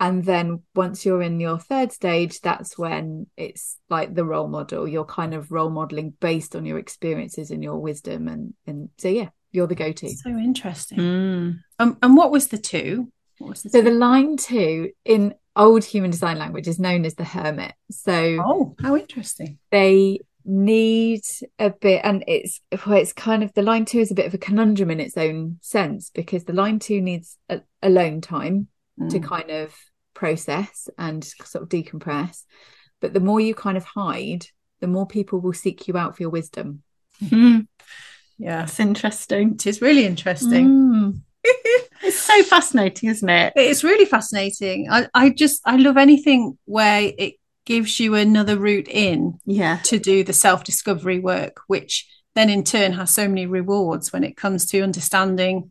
[0.00, 4.86] And then once you're in your third stage that's when it's like the role model.
[4.88, 9.08] You're kind of role modeling based on your experiences and your wisdom and and so
[9.08, 10.08] yeah you're the go-to.
[10.08, 10.98] So interesting.
[10.98, 11.60] Mm.
[11.78, 13.12] um, and what was the two?
[13.38, 13.84] Was the so two?
[13.84, 18.74] the line two in old human design language is known as the hermit so oh
[18.80, 21.22] how interesting they need
[21.58, 24.34] a bit and it's well, it's kind of the line two is a bit of
[24.34, 28.68] a conundrum in its own sense because the line two needs a, alone time
[29.00, 29.08] mm.
[29.10, 29.74] to kind of
[30.12, 32.42] process and sort of decompress
[33.00, 34.46] but the more you kind of hide
[34.80, 36.82] the more people will seek you out for your wisdom
[37.22, 37.66] mm.
[38.38, 41.20] yeah it's interesting it is really interesting mm.
[42.14, 43.52] it's so fascinating isn't it?
[43.56, 44.88] It's really fascinating.
[44.90, 47.34] I, I just i love anything where it
[47.66, 49.78] gives you another route in yeah.
[49.84, 54.36] to do the self-discovery work which then in turn has so many rewards when it
[54.36, 55.70] comes to understanding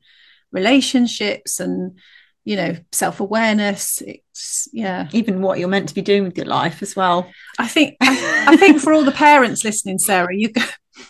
[0.51, 1.97] relationships and
[2.45, 4.01] you know self-awareness.
[4.01, 5.07] It's yeah.
[5.13, 7.29] Even what you're meant to be doing with your life as well.
[7.57, 10.51] I think I, I think for all the parents listening sarah you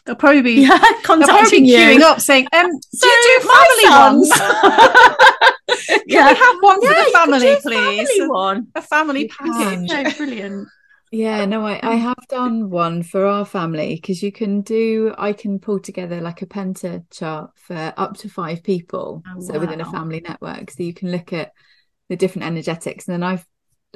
[0.06, 1.78] they'll probably be yeah, contacting you.
[1.78, 4.32] queuing up saying um so do you do family ones?
[5.88, 6.32] Can yeah.
[6.32, 8.10] we have one yeah, for the family please?
[8.10, 8.68] Family one.
[8.76, 9.90] a family package.
[9.90, 10.68] So brilliant.
[11.12, 15.32] Yeah no I, I have done one for our family because you can do i
[15.32, 19.60] can pull together like a penta chart for up to five people oh, so wow.
[19.60, 20.72] within a family network.
[20.72, 21.52] So you can look at
[22.10, 23.08] the different energetics.
[23.08, 23.46] And then i've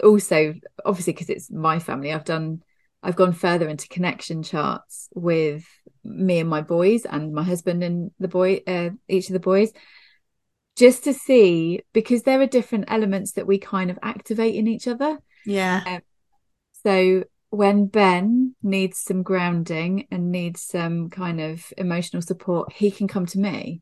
[0.04, 0.54] also
[0.86, 2.62] obviously because it's my family i've done
[3.04, 5.66] i've gone further into connection charts with
[6.08, 9.72] me and my boys and my husband and the boy uh, each of the boys
[10.76, 14.88] just to see because there are different elements that we kind of activate in each
[14.88, 16.02] other yeah um,
[16.84, 23.08] so when Ben needs some grounding and needs some kind of emotional support, he can
[23.08, 23.82] come to me.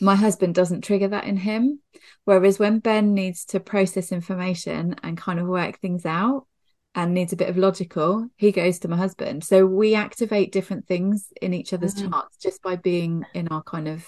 [0.00, 1.80] My husband doesn't trigger that in him.
[2.24, 6.46] Whereas when Ben needs to process information and kind of work things out
[6.94, 9.44] and needs a bit of logical, he goes to my husband.
[9.44, 12.10] So we activate different things in each other's mm-hmm.
[12.10, 14.06] charts just by being in our kind of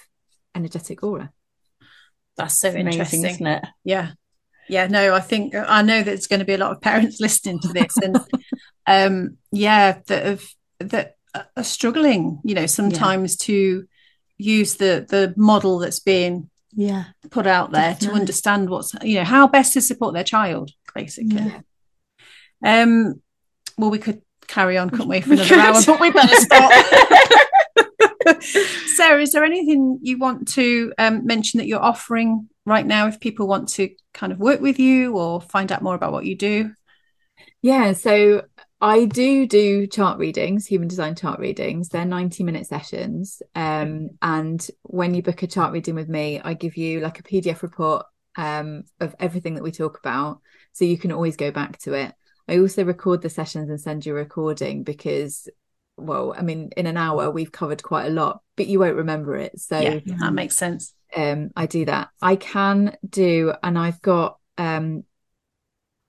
[0.55, 1.33] energetic aura.
[2.37, 3.65] That's so interesting, isn't it?
[3.85, 4.13] Yeah
[4.69, 7.21] yeah no i think i know that there's going to be a lot of parents
[7.21, 8.19] listening to this and
[8.87, 10.45] um yeah that have
[10.79, 11.17] that
[11.57, 13.47] are struggling you know sometimes yeah.
[13.47, 13.89] to
[14.39, 18.09] use the the model that's being yeah put out there Definitely.
[18.09, 21.61] to understand what's you know how best to support their child basically yeah.
[22.65, 23.21] Um
[23.79, 26.71] well we could carry on couldn't we for another hour but we better stop
[28.97, 33.21] sarah is there anything you want to um, mention that you're offering right now if
[33.21, 36.37] people want to kind of work with you or find out more about what you
[36.37, 36.73] do?
[37.63, 38.43] Yeah, so
[38.81, 41.89] I do do chart readings, human design chart readings.
[41.89, 43.43] They're 90 minute sessions.
[43.55, 47.23] Um, and when you book a chart reading with me, I give you like a
[47.23, 48.07] PDF report
[48.37, 50.41] um, of everything that we talk about.
[50.73, 52.15] So you can always go back to it.
[52.49, 55.49] I also record the sessions and send you a recording because,
[55.97, 59.37] well, I mean, in an hour, we've covered quite a lot, but you won't remember
[59.37, 59.59] it.
[59.61, 62.11] So yeah, that makes sense um, I do that.
[62.21, 65.05] I can do, and I've got um,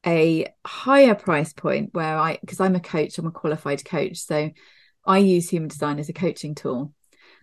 [0.06, 4.52] a higher price point where I, because I'm a coach, I'm a qualified coach, so
[5.06, 6.94] I use human design as a coaching tool,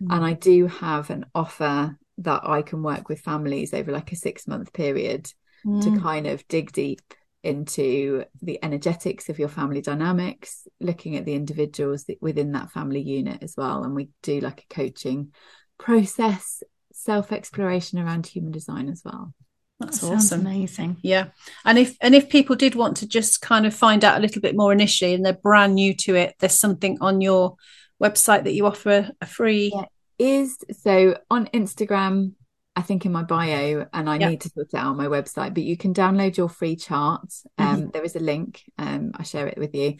[0.01, 0.11] mm-hmm.
[0.11, 4.15] and I do have an offer that I can work with families over like a
[4.15, 5.31] six month period
[5.65, 5.81] mm.
[5.81, 7.01] to kind of dig deep
[7.43, 13.43] into the energetics of your family dynamics, looking at the individuals within that family unit
[13.43, 13.83] as well.
[13.83, 15.33] And we do like a coaching
[15.77, 16.63] process
[16.93, 19.33] self exploration around human design as well.
[19.79, 20.41] That's that awesome.
[20.41, 20.97] Amazing.
[21.01, 21.27] Yeah.
[21.65, 24.41] And if and if people did want to just kind of find out a little
[24.41, 27.55] bit more initially and they're brand new to it, there's something on your
[28.01, 29.85] website that you offer a free yeah,
[30.19, 32.33] is so on Instagram,
[32.75, 35.63] I think in my bio, and I need to put it on my website, but
[35.63, 37.31] you can download your free chart.
[37.57, 37.89] Um, mm-hmm.
[37.91, 38.63] there is a link.
[38.77, 39.97] Um, I share it with you.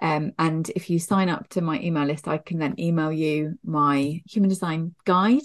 [0.00, 3.58] Um, and if you sign up to my email list, I can then email you
[3.64, 5.44] my human design guide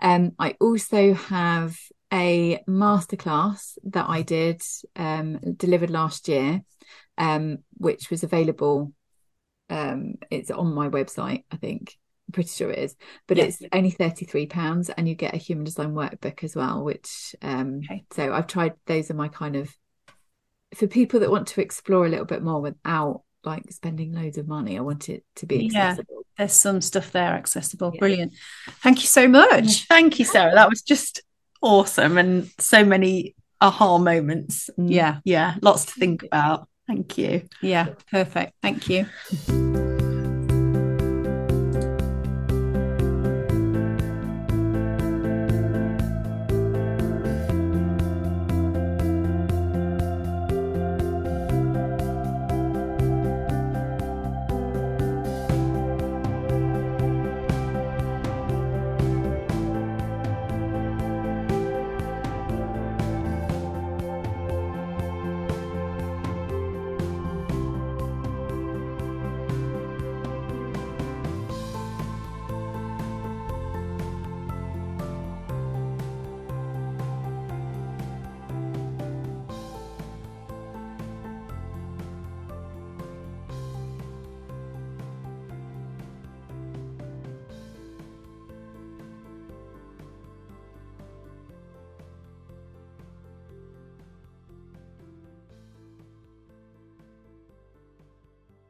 [0.00, 1.78] um, I also have
[2.12, 4.62] a masterclass that I did
[4.96, 6.62] um, delivered last year,
[7.18, 8.92] um, which was available.
[9.70, 11.96] Um, it's on my website, I think.
[12.32, 12.96] Pretty sure it is,
[13.28, 13.60] but yes.
[13.60, 16.82] it's only thirty-three pounds, and you get a human design workbook as well.
[16.82, 18.04] Which um, okay.
[18.12, 18.72] so I've tried.
[18.86, 19.72] Those are my kind of
[20.74, 24.48] for people that want to explore a little bit more without like spending loads of
[24.48, 24.78] money.
[24.78, 26.06] I want it to be accessible.
[26.10, 27.92] Yeah, there's some stuff there accessible.
[27.94, 28.00] Yeah.
[28.00, 28.32] Brilliant.
[28.82, 29.86] Thank you so much.
[29.86, 30.54] Thank you, Sarah.
[30.54, 31.22] That was just
[31.60, 34.70] awesome and so many aha moments.
[34.76, 35.18] Yeah.
[35.24, 35.54] Yeah.
[35.62, 36.68] Lots to think about.
[36.86, 37.48] Thank you.
[37.62, 37.88] Yeah.
[38.10, 38.54] Perfect.
[38.62, 39.93] Thank you.